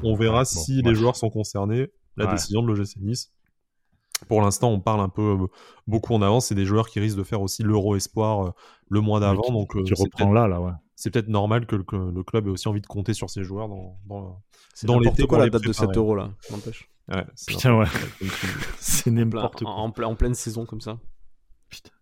[0.03, 1.91] on, verra si les joueurs sont concernés.
[2.17, 3.33] La décision de l'OGC Nice
[4.29, 5.47] pour l'instant, on parle un peu euh,
[5.87, 6.47] beaucoup en avance.
[6.47, 8.51] C'est des joueurs qui risquent de faire aussi l'Euro Espoir euh,
[8.89, 9.51] le mois d'avant.
[9.51, 10.73] Donc, euh, reprend là, là, ouais.
[10.97, 13.99] C'est peut-être normal que le, club ait aussi envie de compter sur ces joueurs dans,
[14.07, 14.43] dans,
[14.85, 15.27] dans l'été.
[15.27, 16.31] quoi la date de 7 euros là
[17.09, 17.87] ouais, Putain, ouais.
[18.79, 19.73] c'est n'importe quoi.
[19.73, 20.99] En, en, pleine saison comme ça.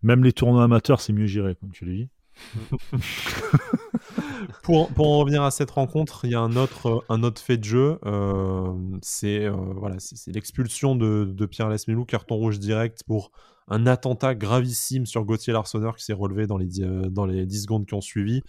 [0.03, 2.09] Même les tournois amateurs, c'est mieux géré, comme tu l'as dit.
[4.63, 7.57] pour, pour, en revenir à cette rencontre, il y a un autre, un autre fait
[7.57, 7.99] de jeu.
[8.05, 13.31] Euh, c'est euh, voilà, l'expulsion de, de, Pierre Lesmelou, carton rouge direct pour
[13.67, 17.63] un attentat gravissime sur Gauthier Larsonneur qui s'est relevé dans les, euh, dans les 10
[17.63, 18.41] secondes qui ont suivi.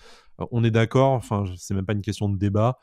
[0.51, 2.79] on est d'accord, enfin, c'est même pas une question de débat.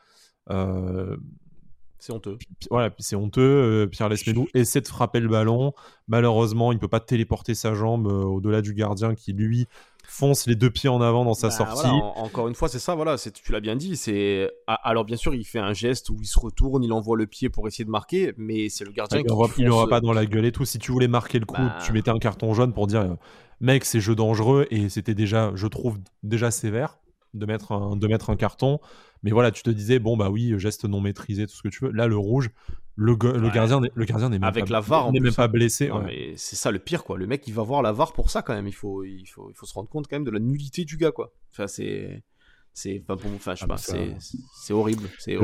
[1.98, 2.38] c'est honteux.
[2.70, 3.88] Voilà, c'est honteux.
[3.90, 5.72] Pierre Lesmelou essaie de frapper le ballon.
[6.08, 9.66] Malheureusement, il ne peut pas téléporter sa jambe au-delà du gardien qui, lui,
[10.04, 11.86] fonce les deux pieds en avant dans sa bah, sortie.
[11.86, 13.96] encore une fois, c'est ça, voilà, tu l'as bien dit.
[13.96, 17.26] C'est alors bien sûr, il fait un geste où il se retourne, il envoie le
[17.26, 19.26] pied pour essayer de marquer, mais c'est le gardien qui
[19.58, 20.64] il n'aura pas dans la gueule et tout.
[20.64, 21.78] Si tu voulais marquer le coup, bah.
[21.84, 23.16] tu mettais un carton jaune pour dire,
[23.60, 26.98] mec, c'est jeu dangereux et c'était déjà, je trouve déjà sévère
[27.34, 28.80] de mettre un, de mettre un carton.
[29.22, 31.84] Mais voilà, tu te disais, bon, bah oui, geste non maîtrisé, tout ce que tu
[31.84, 31.92] veux.
[31.92, 32.50] Là, le rouge,
[32.96, 35.90] le, le gardien, le gardien n'est même, Avec pas, la VAR, n'est même pas blessé.
[36.04, 37.16] mais c'est ça le pire, quoi.
[37.16, 38.68] Le mec, il va voir la VAR pour ça, quand même.
[38.68, 40.96] Il faut, il faut, il faut se rendre compte, quand même, de la nullité du
[40.96, 41.32] gars, quoi.
[41.50, 42.22] Enfin, c'est
[42.74, 45.36] c'est pas bon enfin je sais ah, pas c'est horrible c'est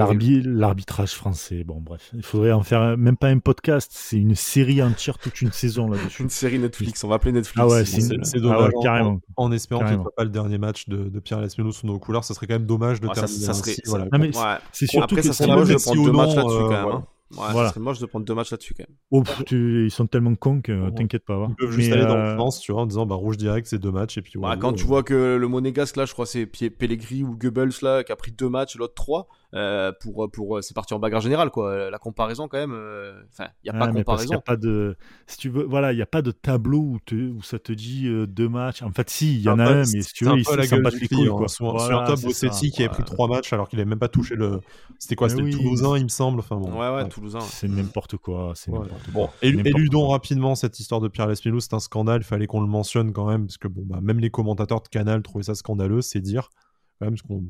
[0.45, 4.83] l'arbitrage français bon bref il faudrait en faire même pas un podcast c'est une série
[4.83, 7.85] entière toute une saison là dessus une série Netflix on va appeler Netflix ah ouais
[7.85, 11.21] c'est dommage ah carrément en, espérant qu'il ne soit pas le dernier match de, de
[11.21, 14.61] Pierre Lesmelou sous nos couleurs ça serait quand même dommage de terminer ça, serait, voilà.
[14.73, 17.07] c'est surtout après, que ça serait moche de prendre deux matchs là-dessus quand même hein.
[17.37, 17.73] Ouais, voilà.
[17.73, 18.97] ça moche de prendre deux matchs là-dessus quand même.
[19.11, 21.47] Oh, ils sont tellement cons que t'inquiète pas.
[21.51, 23.79] Ils peuvent juste aller dans euh, France, tu vois, en disant bah, rouge direct, c'est
[23.79, 24.17] deux matchs.
[24.17, 27.37] Et puis, bah, quand tu vois que le monégasque là, je crois c'est Pellegrini ou
[27.37, 29.29] Goebbels là, qui a pris deux matchs, l'autre trois.
[29.55, 31.89] Euh, pour pour c'est parti en bagarre générale quoi.
[31.89, 34.59] La comparaison quand même euh, enfin il y a pas de comparaison y a pas
[34.59, 34.95] de
[35.27, 37.73] si tu veux voilà il y a pas de tableau où, te, où ça te
[37.73, 38.83] dit deux matchs.
[38.83, 40.91] En fait si il y en a un, mais si tu veux il s'en bat
[40.91, 41.49] les couilles quoi.
[41.49, 44.35] sur, voilà, top Bossetti qui a pris trois matchs alors qu'il avait même pas touché
[44.35, 44.61] le
[44.99, 46.79] c'était quoi c'était Toulousain il me semble enfin bon.
[46.79, 51.61] Ouais ouais Toulousain c'est n'importe quoi c'est bon éludons rapidement cette histoire de Pierre Lesmelou
[51.61, 54.19] c'est un scandale il fallait qu'on le mentionne quand même parce que bon bah même
[54.19, 56.51] les commentateurs de Canal trouvaient ça scandaleux c'est dire
[56.99, 57.43] parce qu'on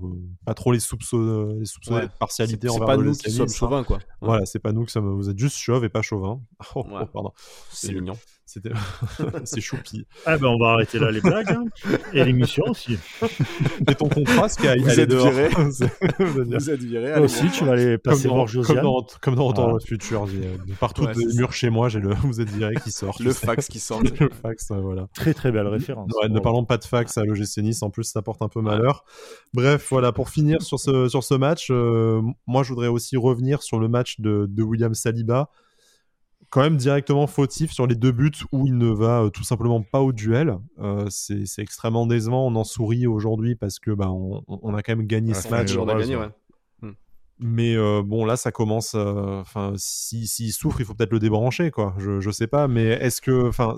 [0.44, 3.84] pas trop les soupçons, les soupçons de partialité envers C'est pas nous qui sommes chauvins,
[3.84, 3.98] quoi.
[4.20, 5.14] Voilà, c'est pas nous qui sommes.
[5.14, 6.40] Vous êtes juste chauve et pas chauvin.
[6.74, 7.32] Oh, oh, pardon.
[7.70, 8.14] C'est mignon.
[8.48, 8.70] C'était...
[9.44, 10.06] c'est choupi.
[10.24, 11.66] Ah ben on va arrêter là les blagues hein.
[12.14, 12.98] et l'émission aussi.
[13.86, 15.50] Et ton contrat, ce qui a vous êtes viré.
[16.18, 17.12] vous êtes viré.
[17.12, 18.76] Toi aussi, tu vas aller passer voir Josiane.
[18.76, 20.26] Comme dans, comme dans Retour le futur.
[20.80, 23.18] Partout ouais, des murs chez moi, j'ai le vous êtes viré qui sort.
[23.20, 24.00] Le fax qui sort.
[24.02, 25.08] le fax, voilà.
[25.12, 26.10] Très très belle référence.
[26.22, 28.62] Ouais, Ne parlons pas de fax à l'OGC Nice, en plus ça porte un peu
[28.62, 29.04] malheur.
[29.52, 33.62] Bref, voilà, pour finir sur ce, sur ce match, euh, moi je voudrais aussi revenir
[33.62, 35.50] sur le match de, de William Saliba
[36.50, 39.82] quand même directement fautif sur les deux buts où il ne va euh, tout simplement
[39.82, 40.58] pas au duel.
[40.78, 42.46] Euh, c'est extrêmement décevant.
[42.46, 45.76] On en sourit aujourd'hui parce que bah, on, a quand même gagné ce match.
[45.76, 46.30] On a gagné, ouais.
[46.82, 46.92] Hmm.
[47.38, 48.94] Mais bon, là, ça commence.
[48.94, 51.94] Enfin, s'il si, souffre, il faut peut-être le débrancher, quoi.
[51.98, 53.48] Je, je sais pas, mais est-ce que.
[53.48, 53.74] Enfin,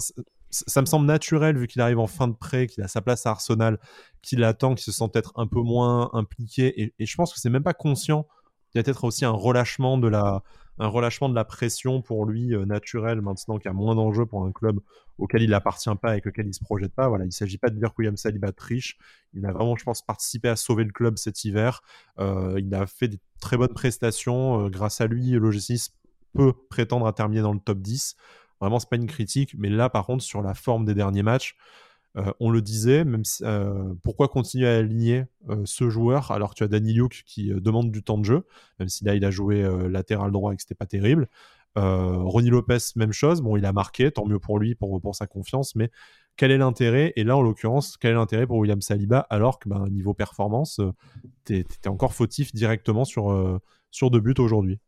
[0.51, 3.25] ça me semble naturel vu qu'il arrive en fin de prêt, qu'il a sa place
[3.27, 3.79] à Arsenal,
[4.23, 6.81] qu'il attend, qu'il se sent peut-être un peu moins impliqué.
[6.81, 8.27] Et, et je pense que c'est même pas conscient.
[8.75, 10.43] Il y a peut-être aussi un relâchement de la,
[10.81, 14.24] un relâchement de la pression pour lui euh, naturel maintenant qu'il y a moins d'enjeux
[14.24, 14.81] pour un club
[15.18, 17.07] auquel il appartient pas et avec lequel il se projette pas.
[17.07, 18.97] Voilà, il s'agit pas de dire que William Saliba triche.
[19.35, 21.83] Il a vraiment, je pense, participé à sauver le club cet hiver.
[22.18, 24.64] Euh, il a fait des très bonnes prestations.
[24.64, 25.91] Euh, grâce à lui, le G6
[26.33, 28.16] peut prétendre à terminer dans le top 10.
[28.62, 31.57] Vraiment, c'est pas une critique, mais là, par contre, sur la forme des derniers matchs,
[32.17, 36.57] euh, on le disait, même euh, pourquoi continuer à aligner euh, ce joueur alors que
[36.57, 38.47] tu as Danny Luke qui demande du temps de jeu,
[38.79, 41.29] même si là il a joué latéral droit et que c'était pas terrible.
[41.77, 43.43] Ronnie Lopez, même chose.
[43.43, 45.91] Bon, il a marqué, tant mieux pour lui, pour, sa confiance, mais
[46.37, 47.13] quel est l'intérêt?
[47.15, 50.81] Et là, en l'occurrence, quel est l'intérêt pour William Saliba alors que, ben, niveau performance,
[51.45, 53.61] tu es, encore fautif directement sur,
[53.93, 54.81] sur deux buts aujourd'hui?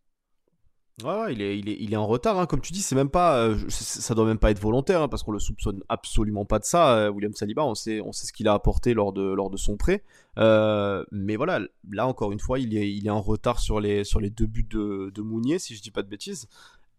[1.01, 2.47] Il est, en retard, hein.
[2.47, 5.23] comme tu dis, c'est même pas, euh, ça doit même pas être volontaire, hein, parce
[5.23, 6.97] qu'on le soupçonne absolument pas de ça.
[6.97, 10.05] Euh, William Saliba, on sait, ce qu'il a apporté lors de, son prêt.
[10.39, 14.69] Euh, mais voilà, là encore une fois, il est, en retard sur les, deux buts
[14.71, 16.47] de, Mounier, si je dis pas de bêtises.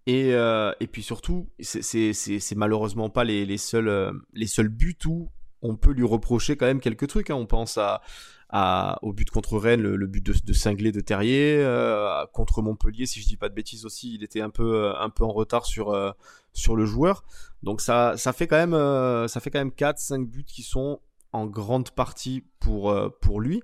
[0.07, 0.35] Et,
[0.91, 5.29] puis surtout, c'est malheureusement pas les, les seuls, les seuls buts où
[5.61, 7.29] on peut lui reprocher quand même quelques trucs.
[7.29, 7.35] Hein.
[7.35, 8.01] On pense à,
[9.01, 13.19] au but contre Rennes, le, but de, de cinglé de Terrier, euh, contre Montpellier, si
[13.21, 15.65] je dis pas de bêtises aussi, il était un peu, euh, un peu en retard
[15.65, 16.11] sur, euh,
[16.53, 17.23] sur le joueur.
[17.63, 20.99] Donc ça, ça fait quand même, ça fait quand même 4-5 buts qui sont
[21.31, 23.63] en grande partie pour, pour lui.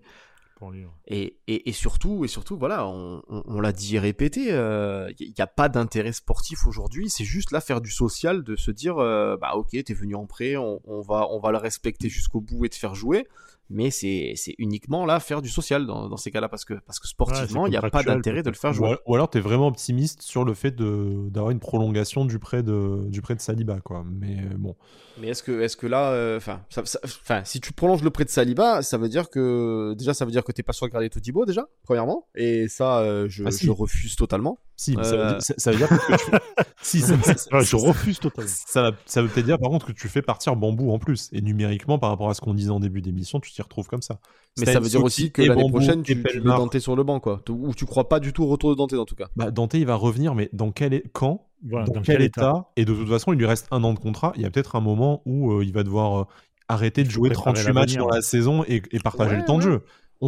[1.07, 5.41] Et, et, et, surtout, et surtout, voilà, on, on, l'a dit et répété, il n'y
[5.41, 7.09] a pas d'intérêt sportif aujourd'hui.
[7.09, 10.57] C'est juste là faire du social, de se dire, bah ok, t'es venu en prêt,
[10.57, 13.27] on, on, va, on va le respecter jusqu'au bout et te faire jouer
[13.69, 17.07] mais c'est uniquement là faire du social dans, dans ces cas-là parce que parce que
[17.07, 18.95] sportivement il n'y a pas d'intérêt de le faire jouer.
[19.05, 23.07] Ou alors tu es vraiment optimiste sur le fait d'avoir une prolongation du prêt de
[23.07, 24.03] du prêt de Saliba quoi.
[24.05, 24.75] Mais euh, bon.
[25.21, 28.29] Mais est-ce que est-ce que là euh, enfin enfin si tu prolonges le prêt de
[28.29, 31.09] Saliba, ça veut dire que déjà ça veut dire que t'es pas sûr de garder
[31.09, 34.57] Todibo déjà premièrement et ça euh, je, ah, je refuse totalement.
[34.79, 36.31] Si, ça, veut dire, ça, veut dire, que tu...
[36.81, 37.13] si, ça,
[37.59, 38.49] je refuse totalement.
[38.49, 41.27] Ça, ça veut peut-être dire par contre que tu fais partir Bambou en plus.
[41.33, 44.01] Et numériquement, par rapport à ce qu'on disait en début d'émission, tu t'y retrouves comme
[44.01, 44.21] ça.
[44.57, 47.19] Mais ça veut dire aussi que l'année prochaine, tu, tu mets Dante sur le banc,
[47.19, 47.41] quoi.
[47.49, 49.27] Ou tu crois pas du tout au retour de Dante, en tout cas.
[49.35, 51.49] Bah, Dante, il va revenir, mais dans quel quand?
[51.61, 54.31] Dans, quel, état, Et de toute façon, il lui reste un an de contrat.
[54.37, 56.25] Il y a peut-être un moment où euh, il va devoir euh,
[56.69, 59.81] arrêter de jouer 38 matchs dans la saison et, partager le temps de jeu.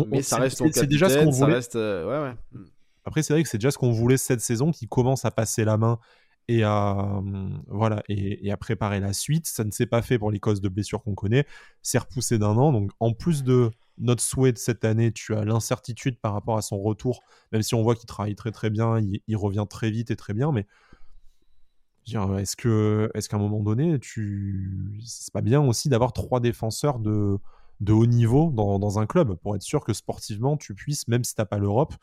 [0.10, 1.54] mais ça reste C'est déjà ce qu'on voulait.
[1.54, 2.62] Reste, euh, ouais, ouais.
[3.06, 5.66] Après, c'est vrai que c'est déjà ce qu'on voulait cette saison qui commence à passer
[5.66, 6.00] la main
[6.48, 9.48] et à, hum, voilà, et, à préparer la suite.
[9.48, 11.46] Ça ne s'est pas fait pour les causes de blessures qu'on connaît.
[11.82, 12.72] C'est repoussé d'un an.
[12.72, 16.62] Donc, en plus de notre souhait de cette année, tu as l'incertitude par rapport à
[16.62, 20.12] son retour, même si on voit qu'il travaille très très bien, il, revient très vite
[20.12, 20.52] et très bien.
[20.52, 20.66] Mais
[22.08, 27.00] est-ce que, est-ce qu'à un moment donné, tu, c'est pas bien aussi d'avoir trois défenseurs
[27.00, 27.38] de,
[27.80, 31.24] de haut niveau dans, dans, un club pour être sûr que sportivement, tu puisses, même
[31.24, 31.94] si t'as pas l'Europe,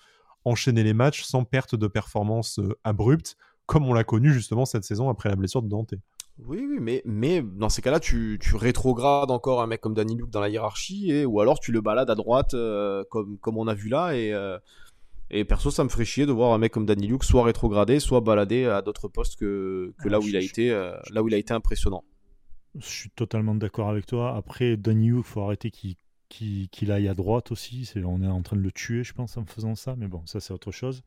[0.45, 3.37] enchaîner les matchs sans perte de performance euh, abrupte,
[3.67, 5.95] comme on l'a connu justement cette saison après la blessure de Dante.
[6.39, 10.15] Oui, oui, mais, mais dans ces cas-là, tu, tu rétrogrades encore un mec comme Danny
[10.15, 13.59] Luke dans la hiérarchie, et, ou alors tu le balades à droite, euh, comme, comme
[13.59, 14.57] on a vu là, et, euh,
[15.31, 17.99] et perso, ça me ferait chier de voir un mec comme Danny Luke soit rétrogradé,
[17.99, 20.71] soit baladé à d'autres postes que, que là, où il a été,
[21.11, 22.05] là où il a été impressionnant.
[22.79, 24.37] Je suis totalement d'accord avec toi.
[24.37, 25.97] Après, Danny Luke, faut arrêter qu'il
[26.29, 27.91] qu'il aille à droite aussi.
[27.97, 29.95] on est en train de le tuer, je pense, en faisant ça.
[29.97, 31.03] Mais bon, ça, c'est autre chose.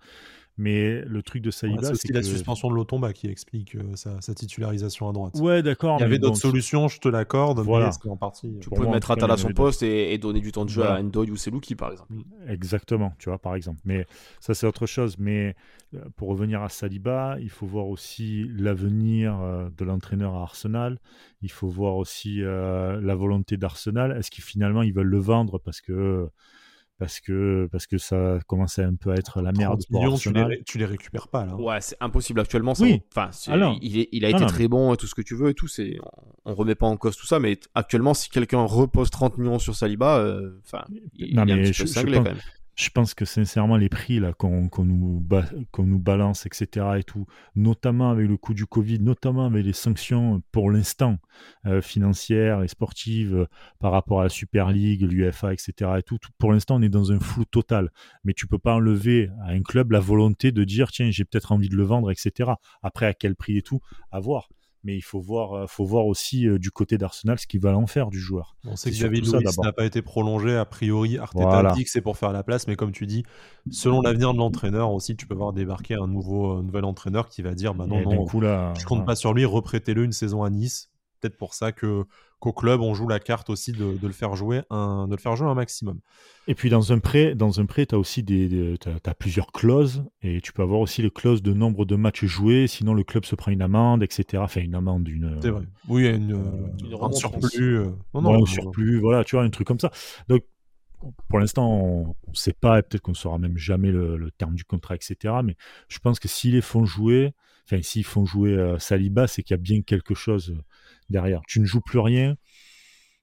[0.57, 4.33] Mais le truc de Saliba, c'est aussi la suspension de Lotomba qui explique euh, sa,
[4.33, 5.39] titularisation à droite.
[5.39, 5.97] Ouais, d'accord.
[5.99, 7.59] Il y avait d'autres solutions, je te l'accorde.
[7.59, 7.91] Voilà.
[8.07, 8.57] en partie.
[8.59, 11.31] Tu peux mettre Atal à son poste et, donner du temps de jeu à Ndoy
[11.31, 12.13] ou Selouki, par exemple.
[12.47, 13.79] Exactement, tu vois, par exemple.
[13.85, 14.05] Mais
[14.39, 15.17] ça, c'est autre chose.
[15.17, 15.55] Mais
[15.95, 20.99] euh, pour revenir à Saliba, il faut voir aussi l'avenir euh, de l'entraîneur à Arsenal.
[21.41, 24.15] Il faut voir aussi la volonté d'Arsenal.
[24.17, 26.29] Est-ce qu'ils finalement ils veulent le vendre parce que
[27.01, 30.31] parce que parce que ça commençait un peu à être la merde pour millions, tu
[30.31, 31.55] les, tu les récupères pas là.
[31.55, 32.73] Ouais, c'est impossible actuellement.
[32.79, 33.01] oui.
[33.11, 33.31] Enfin,
[33.81, 35.67] il, il, a été très bon, tout ce que tu veux et tout.
[35.67, 35.97] C'est,
[36.45, 39.75] on, remet pas en cause tout ça, mais actuellement, si quelqu'un repose 30 millions sur
[39.75, 40.85] Saliba, euh, enfin,
[41.15, 42.37] il, non, est un petit peu cinglé quand même
[42.75, 48.37] je pense que sincèrement les prix qu'on nous, balance etc et tout notamment avec le
[48.37, 51.17] coût du Covid notamment avec les sanctions pour l'instant
[51.65, 53.45] euh, financières et sportives euh,
[53.79, 57.11] par rapport à la Super League l'UFA etc et tout, pour l'instant on est dans
[57.11, 57.91] un flou total.
[58.23, 61.51] Mais tu peux pas enlever à un club la volonté de dire tiens j'ai peut-être
[61.51, 62.51] envie de le vendre etc
[62.81, 64.47] après à quel prix et tout à voir
[64.83, 67.77] mais il faut voir, euh, faut voir aussi euh, du côté d'Arsenal ce qu'il va
[67.77, 68.55] en faire du joueur.
[68.65, 72.01] On sait que David Luiz n'a pas été prolongé, a priori Arteta dit que c'est
[72.01, 73.23] pour faire la place, mais comme tu dis,
[73.69, 77.53] selon l'avenir de l'entraîneur aussi, tu peux voir débarquer un nouveau nouvel entraîneur qui va
[77.53, 80.49] dire bah non, non, coup, là, je compte pas sur lui, reprêtez-le une saison à
[80.49, 80.89] Nice.
[81.19, 82.05] Peut-être pour ça que
[82.41, 85.37] qu'au club on joue la carte aussi de, le faire jouer un, de le faire
[85.37, 85.99] jouer un maximum.
[86.47, 88.75] Et puis dans un prêt, dans un prêt, tu as aussi des,
[89.05, 92.67] as, plusieurs clauses et tu peux avoir aussi les clauses de nombre de matchs joués,
[92.67, 94.43] sinon le club se prend une amende, etc.
[94.43, 95.37] Enfin une amende d'une.
[95.41, 95.63] C'est vrai.
[95.87, 96.31] Oui, une,
[96.83, 97.77] une, une surplus.
[97.77, 97.85] Euh,
[98.15, 99.91] non, non, un surplus, voilà, tu vois, un truc comme ça.
[100.27, 100.43] Donc
[101.29, 104.63] pour l'instant, on ne sait pas, peut-être qu'on ne saura même jamais le, terme du
[104.63, 105.35] contrat, etc.
[105.43, 105.55] Mais
[105.89, 107.33] je pense que s'ils les font jouer,
[107.65, 110.55] enfin, s'ils font jouer euh, Saliba, c'est qu'il y a bien quelque chose
[111.11, 111.41] derrière.
[111.47, 112.35] Tu ne joues plus rien,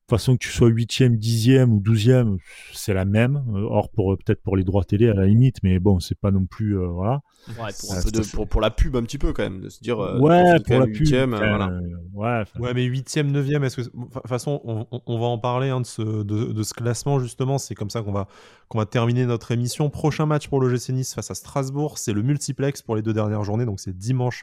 [0.08, 2.38] façon que tu sois huitième, dixième ou douzième,
[2.72, 3.44] c'est la même.
[3.54, 6.30] Euh, or pour peut-être pour les droits télé à la limite, mais bon, c'est pas
[6.30, 7.20] non plus euh, voilà.
[7.48, 9.80] Ouais, pour, un peu de, pour, la pub un petit peu quand même, de se
[9.80, 10.00] dire.
[10.00, 11.06] Euh, ouais, pour la pub.
[11.06, 11.80] voilà.
[12.14, 15.68] ouais, ouais, mais huitième, neuvième, est-ce que de toute façon, on, on, va en parler
[15.68, 17.58] hein, de, ce, de, de, ce classement justement.
[17.58, 18.28] C'est comme ça qu'on va
[18.68, 19.90] qu'on va terminer notre émission.
[19.90, 23.12] Prochain match pour le GC Nice face à Strasbourg, c'est le multiplex pour les deux
[23.12, 24.42] dernières journées, donc c'est dimanche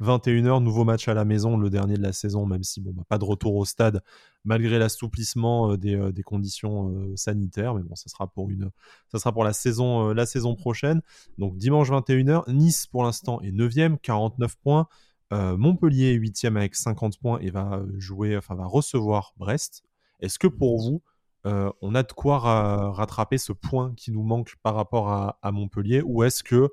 [0.00, 3.04] 21h, nouveau match à la maison, le dernier de la saison, même si bon, bah,
[3.08, 4.02] pas de retour au stade
[4.44, 7.74] malgré l'assouplissement euh, des, euh, des, conditions euh, sanitaires.
[7.74, 8.70] Mais bon, ça sera pour, une,
[9.10, 11.00] ça sera pour la, saison, la saison prochaine.
[11.38, 14.86] Donc dimanche 21h, Nice pour l'instant est 9e, 49 points.
[15.32, 19.82] Montpellier 8e avec 50 points et va jouer, enfin va recevoir Brest.
[20.20, 21.02] Est-ce que pour vous,
[21.44, 22.38] on a de quoi
[22.92, 26.02] rattraper ce point qui nous manque par rapport à Montpellier?
[26.02, 26.70] Ou est-ce que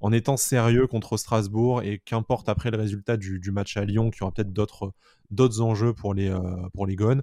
[0.00, 4.22] en étant sérieux contre Strasbourg et qu'importe après le résultat du, match à Lyon, qui
[4.22, 4.92] aura peut-être d'autres,
[5.30, 6.40] d'autres enjeux pour les, euh,
[6.74, 7.22] pour les Gones.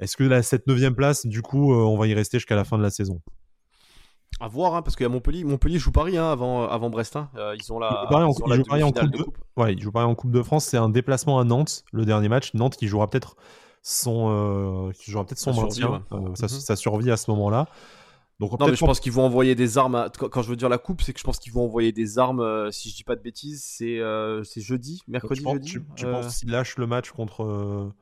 [0.00, 2.64] Est-ce que la, cette neuvième place, du coup, euh, on va y rester jusqu'à la
[2.64, 3.20] fin de la saison?
[4.40, 5.44] À voir, hein, parce qu'il y a Montpellier.
[5.44, 7.14] Montpellier joue Paris hein, avant, avant Brest.
[7.14, 7.30] Hein.
[7.36, 8.08] Euh, ils ont la.
[8.10, 9.24] Ils jouent Paris en, coupe de...
[9.56, 10.64] Ouais, ils jouent Paris en Coupe de France.
[10.64, 12.52] C'est un déplacement à Nantes, le dernier match.
[12.54, 13.36] Nantes qui jouera peut-être
[13.82, 16.76] son, qui jouera peut-être son maintien, sa, mhm.
[16.76, 17.68] survie à ce moment-là.
[18.40, 20.08] Donc, non, mais je pense qu'ils vont envoyer des armes.
[20.18, 22.40] Quand je veux dire la coupe, c'est que je pense qu'ils vont envoyer des armes.
[22.40, 25.70] Euh, si je dis pas de bêtises, c'est euh, jeudi, mercredi, jeudi.
[25.70, 26.40] Tu, tu penses euh.
[26.40, 27.92] qu'ils lâchent le match contre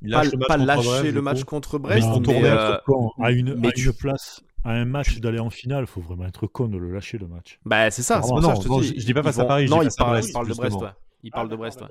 [0.00, 3.68] le match pas contre lâcher Brest, le match contre Brest, mais, mais à une, mais
[3.68, 6.76] à une place, à un match d'aller en finale, il faut vraiment être con de
[6.76, 7.60] le lâcher le match.
[7.64, 8.20] Bah c'est ça.
[8.20, 9.00] C'est ça je, te dis.
[9.00, 9.68] je dis pas face à Paris.
[9.68, 10.76] Non, il parle, de Brest.
[10.76, 10.88] Ouais.
[11.22, 11.84] Il parle de ah, Brest.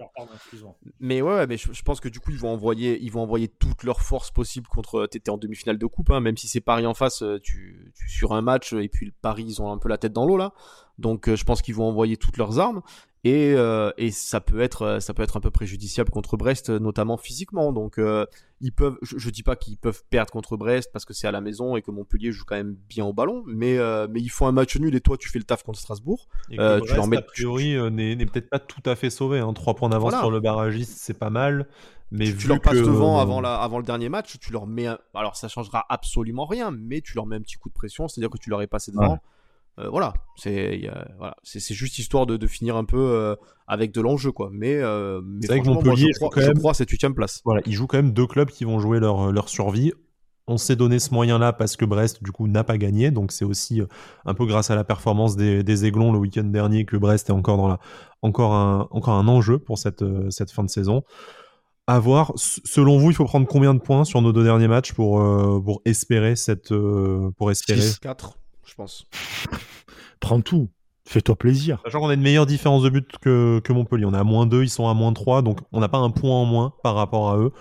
[0.99, 3.83] mais ouais, mais je, pense que du coup, ils vont envoyer, ils vont envoyer toutes
[3.83, 5.07] leurs forces possibles contre.
[5.07, 8.09] T'étais en demi-finale de coupe, hein, même si c'est Paris en face, euh, tu, tu
[8.09, 10.37] sur un match et puis le Paris, ils ont un peu la tête dans l'eau
[10.37, 10.53] là.
[10.97, 12.81] Donc, euh, je pense qu'ils vont envoyer toutes leurs armes
[13.23, 17.17] et, euh, et ça peut être ça peut être un peu préjudiciable contre Brest notamment
[17.17, 18.25] physiquement donc euh,
[18.61, 21.31] ils peuvent je, je dis pas qu'ils peuvent perdre contre Brest parce que c'est à
[21.31, 24.29] la maison et que Montpellier joue quand même bien au ballon mais euh, mais ils
[24.29, 27.07] font un match nul et toi tu fais le taf contre Strasbourg et tu leur
[27.07, 29.53] mets a priori n'est peut-être pas tout à fait sauvé hein.
[29.53, 31.67] 3 points d'avance sur le barragiste c'est pas mal
[32.11, 34.87] mais tu, vu leur passes devant avant, la, avant le dernier match, tu leur mets.
[35.13, 38.29] Alors ça changera absolument rien, mais tu leur mets un petit coup de pression, c'est-à-dire
[38.29, 39.19] que tu leur es passé devant.
[39.79, 43.35] Euh, voilà, c'est voilà, c'est juste histoire de, de, finir un peu euh,
[43.67, 44.49] avec de l'enjeu quoi.
[44.51, 47.41] Mais, euh, mais vrai que Montpellier, moi, je, crois, je crois cette huitième place.
[47.45, 49.93] Voilà, ils jouent quand même deux clubs qui vont jouer leur, leur survie.
[50.47, 53.11] On s'est donné ce moyen-là parce que Brest, du coup, n'a pas gagné.
[53.11, 53.81] Donc, c'est aussi
[54.25, 57.33] un peu grâce à la performance des, des Aiglons le week-end dernier que Brest est
[57.33, 57.79] encore, dans la,
[58.21, 61.03] encore, un, encore un enjeu pour cette, cette fin de saison.
[61.87, 62.33] À voir.
[62.35, 65.23] Selon vous, il faut prendre combien de points sur nos deux derniers matchs pour,
[65.63, 66.73] pour espérer cette.
[67.37, 68.40] pour espérer 4
[68.71, 69.05] je pense.
[70.21, 70.69] Prends tout.
[71.05, 71.81] Fais-toi plaisir.
[71.83, 74.05] Sachant qu'on a une meilleure différence de but que, que Montpellier.
[74.05, 76.09] On est à moins 2, ils sont à moins 3, donc on n'a pas un
[76.09, 77.51] point en moins par rapport à eux.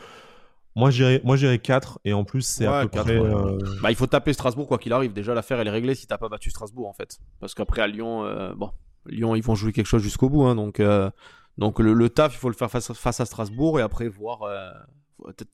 [0.76, 3.18] Moi, j'irais, moi, 4, et en plus, c'est à peu près.
[3.18, 5.12] Euh, bah, il faut taper Strasbourg, quoi qu'il arrive.
[5.12, 7.18] Déjà, l'affaire, elle est réglée si t'as pas battu Strasbourg, en fait.
[7.40, 8.70] Parce qu'après, à Lyon, euh, bon,
[9.06, 11.10] Lyon, ils vont jouer quelque chose jusqu'au bout, hein, donc, euh,
[11.58, 14.42] donc le, taf, il faut le faire face, face à Strasbourg, et après, voir.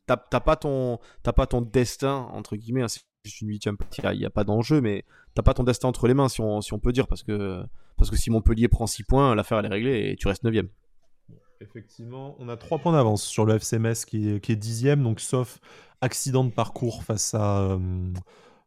[0.07, 4.03] t'as, pas ton, t'as pas ton destin, entre guillemets, hein, c'est juste une huitième partie,
[4.05, 5.05] il n'y a, pas d'enjeu, mais
[5.37, 7.63] t'as pas ton destin entre les mains, si on, peut dire, parce que,
[8.15, 10.69] si Montpellier prend 6 points, l'affaire elle est réglée et tu restes 9ème.
[11.61, 15.21] Effectivement, on a 3 points d'avance sur le FCMS qui est, qui est 10ème, donc
[15.21, 15.61] sauf
[16.01, 17.79] accident de parcours face à, euh,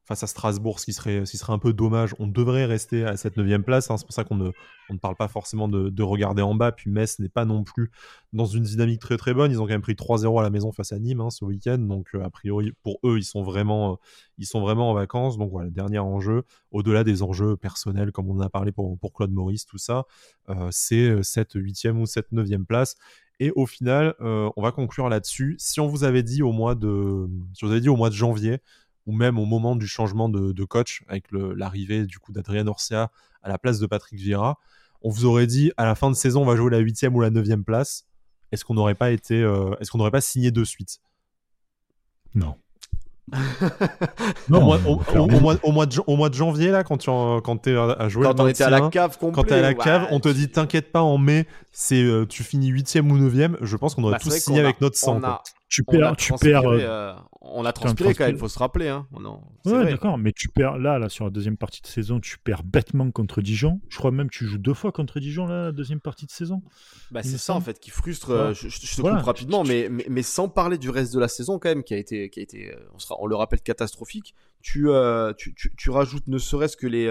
[0.10, 2.16] face à Strasbourg, ce qui serait, un peu dommage.
[2.18, 3.92] On devrait rester à cette 9 place.
[3.92, 3.98] Hein.
[3.98, 4.50] C'est pour ça qu'on ne,
[4.90, 6.72] on parle pas forcément de, regarder en bas.
[6.72, 7.92] Puis Metz n'est pas non plus
[8.34, 9.52] dans une dynamique très très bonne.
[9.52, 11.78] Ils ont quand même pris 3-0 à la maison face à Nîmes hein, ce week-end.
[11.78, 14.00] Donc euh, a priori, pour eux, ils sont vraiment,
[14.40, 15.38] ils sont vraiment en vacances.
[15.38, 16.42] Donc voilà, dernier enjeu,
[16.72, 20.06] au-delà des enjeux personnels, comme on en a parlé pour, Claude Maurice, tout ça,
[20.50, 22.96] euh, c'est cette 8 ou cette 9 place.
[23.40, 25.56] Et au final, euh, on va conclure là-dessus.
[25.60, 28.16] Si on vous avait dit au mois de, si vous avez dit au mois de
[28.16, 28.58] janvier,
[29.10, 33.50] ou même au moment du changement de, coach, avec l'arrivée du coup d'Adrien Orsia à
[33.50, 34.60] la place de Patrick Vieira,
[35.02, 37.22] on vous aurait dit à la fin de saison on va jouer la huitième ou
[37.22, 38.06] la neuvième place.
[38.52, 39.40] est-ce qu'on n'aurait pas été,
[39.80, 41.00] est-ce qu'on n'aurait pas signé de suite?
[42.36, 42.56] Non.
[44.50, 44.80] non, au, mois,
[45.64, 48.40] au, mois de, au mois de janvier, là, quand tu quand es à jouer quand
[48.40, 51.02] on était à la cave quand t'es à la cave, on te dit t'inquiète pas
[51.02, 53.58] en mai, c'est euh, tu finis huitième ou neuvième.
[53.62, 55.22] Je pense qu'on aurait bah, tous signé avec notre sang.
[55.68, 56.66] Tu perds, tu perds.
[56.66, 58.90] Euh, euh, on a transpiré quand même, il faut se rappeler.
[58.90, 59.08] Hein.
[59.18, 62.38] Non, ouais, d'accord, mais tu perds là, là, sur la deuxième partie de saison, tu
[62.38, 63.80] perds bêtement contre Dijon.
[63.88, 66.32] Je crois même que tu joues deux fois contre Dijon là, la deuxième partie de
[66.32, 66.62] saison.
[67.12, 68.54] Bah, c'est ça en fait qui frustre.
[68.54, 71.84] Je, te coupe rapidement, mais, mais, sans parler du reste de la saison quand même,
[71.84, 74.36] qui a été, qui a été, on, sera, on le rappelle catastrophique.
[74.62, 74.90] Tu,
[75.38, 77.08] tu, tu, tu, rajoutes ne serait-ce que les,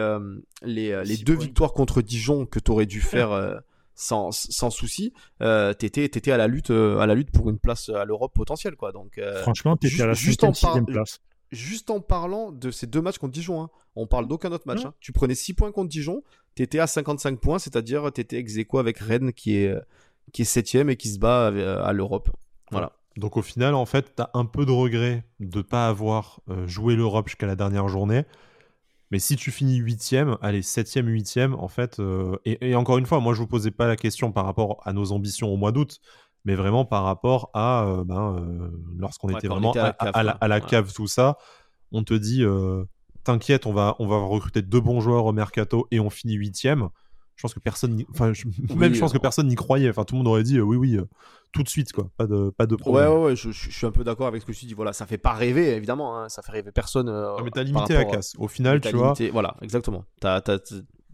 [0.63, 3.63] les, les deux victoires contre Dijon que tu aurais dû faire
[3.99, 7.59] sans, sans souci, euh, t'étais, étais à la lutte, euh, à la lutte pour une
[7.59, 8.93] place à l'Europe potentielle, quoi.
[8.93, 10.53] Donc, euh, franchement, t'étais à la juste en
[10.85, 11.21] place.
[11.51, 14.85] Juste en parlant de ces deux matchs contre Dijon, hein, on parle d'aucun autre match.
[14.85, 14.95] Hein.
[15.01, 16.23] Tu prenais 6 points contre Dijon,
[16.55, 19.75] t'étais à 55 points, c'est-à-dire t'étais ex aequo avec Rennes qui est,
[20.33, 22.31] qui est septième et qui se bat à, l'Europe.
[22.71, 22.93] Voilà.
[23.17, 27.29] Donc au final, en fait, t'as un peu de regret de pas avoir joué l'Europe
[27.29, 28.25] jusqu'à la dernière journée.
[29.11, 33.21] Mais si tu finis huitième, allez, septième, huitième, en fait, euh, et, encore une fois,
[33.21, 36.01] moi je vous posais pas la question par rapport à nos ambitions au mois d'août,
[36.45, 41.07] mais vraiment par rapport à euh, ben, euh, lorsqu'on était vraiment à la, cave, tout
[41.07, 41.39] ça,
[41.91, 42.45] on te dit
[43.25, 46.89] t'inquiète, on va, on va recruter deux bons joueurs au mercato et on finit huitième
[47.39, 48.33] je pense que personne, enfin,
[48.75, 49.89] même je pense que personne n'y croyait.
[49.89, 50.99] Enfin, tout le monde aurait dit oui, oui,
[51.53, 52.11] tout de suite, quoi.
[52.17, 53.09] Pas de, pas de problème.
[53.09, 54.75] Ouais, ouais, ouais je, suis un peu d'accord avec ce que tu dis.
[54.75, 56.19] Voilà, ça fait pas rêver, évidemment.
[56.19, 57.09] Hein, ça fait rêver personne.
[57.09, 58.35] Euh, mais t'as limité la casse.
[58.39, 59.15] Au final, tu vois.
[59.33, 60.05] Voilà, exactement.
[60.21, 60.59] T'as as,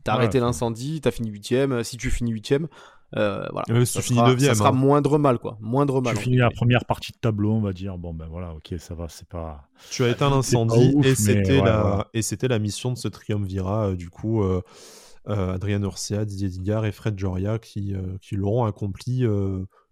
[0.07, 1.85] arrêté l'incendie, t'as fini huitième.
[1.85, 2.68] Si tu finis huitième,
[3.16, 3.85] euh, voilà.
[3.85, 4.72] ça, sera, ça sera hein.
[4.72, 5.57] moindre mal, quoi.
[5.61, 6.16] Moindre mal.
[6.16, 7.97] Tu finis la première partie de tableau, on va dire.
[7.97, 9.68] Bon, ben voilà, ok, ça va, c'est pas.
[9.91, 13.91] Tu as éteint l'incendie et c'était la et c'était la mission de ce triumvirat.
[13.91, 14.62] Euh, du coup, euh,
[15.27, 19.27] Adrien Urcia, Didier Digard et Fred Joria qui qui l'auront accompli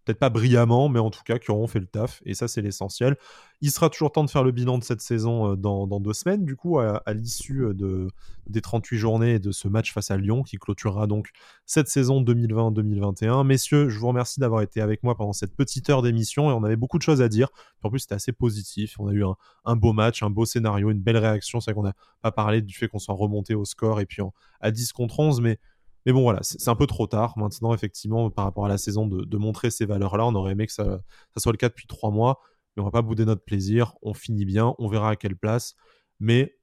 [0.04, 2.22] peut-être pas brillamment, mais en tout cas qui auront fait le taf.
[2.24, 3.16] Et ça, c'est l'essentiel.
[3.60, 6.44] Il sera toujours temps de faire le bilan de cette saison euh, dans, deux semaines,
[6.44, 8.08] du coup, à, l'issue euh, de,
[8.48, 11.28] des 38 journées de ce match face à Lyon, qui clôturera donc
[11.64, 13.46] cette saison 2020-2021.
[13.46, 16.64] Messieurs, je vous remercie d'avoir été avec moi pendant cette petite heure d'émission, et on
[16.64, 17.48] avait beaucoup de choses à dire.
[17.84, 18.96] En plus, c'était assez positif.
[18.98, 19.24] On a eu
[19.64, 21.60] un, beau match, un beau scénario, une belle réaction.
[21.60, 24.22] C'est vrai qu'on n'a pas parlé du fait qu'on soit remonté au score et puis
[24.60, 25.58] à 10 contre 11, mais
[26.06, 29.06] mais bon, voilà, c'est un peu trop tard maintenant, effectivement, par rapport à la saison,
[29.06, 30.26] de, montrer ces valeurs-là.
[30.26, 31.00] On aurait aimé que ça,
[31.36, 32.40] soit le cas depuis trois mois,
[32.76, 33.94] mais on va pas bouder notre plaisir.
[34.02, 35.74] On finit bien, on verra à quelle place.
[36.20, 36.56] Mais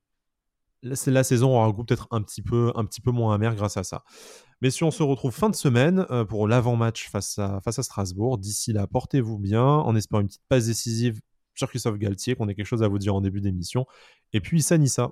[0.81, 2.71] la saison aura un goût peut-être un petit peu,
[3.11, 4.03] moins amer grâce à ça.
[4.61, 7.83] Mais si on se retrouve fin de semaine euh, pour l'avant-match face à, face à
[7.83, 11.21] Strasbourg, d'ici là, portez-vous bien, en espérant une petite passe décisive
[11.55, 13.85] sur Christophe Galtier, qu'on ait quelque chose à vous dire en début d'émission.
[14.33, 15.11] Et puis, Sanissa.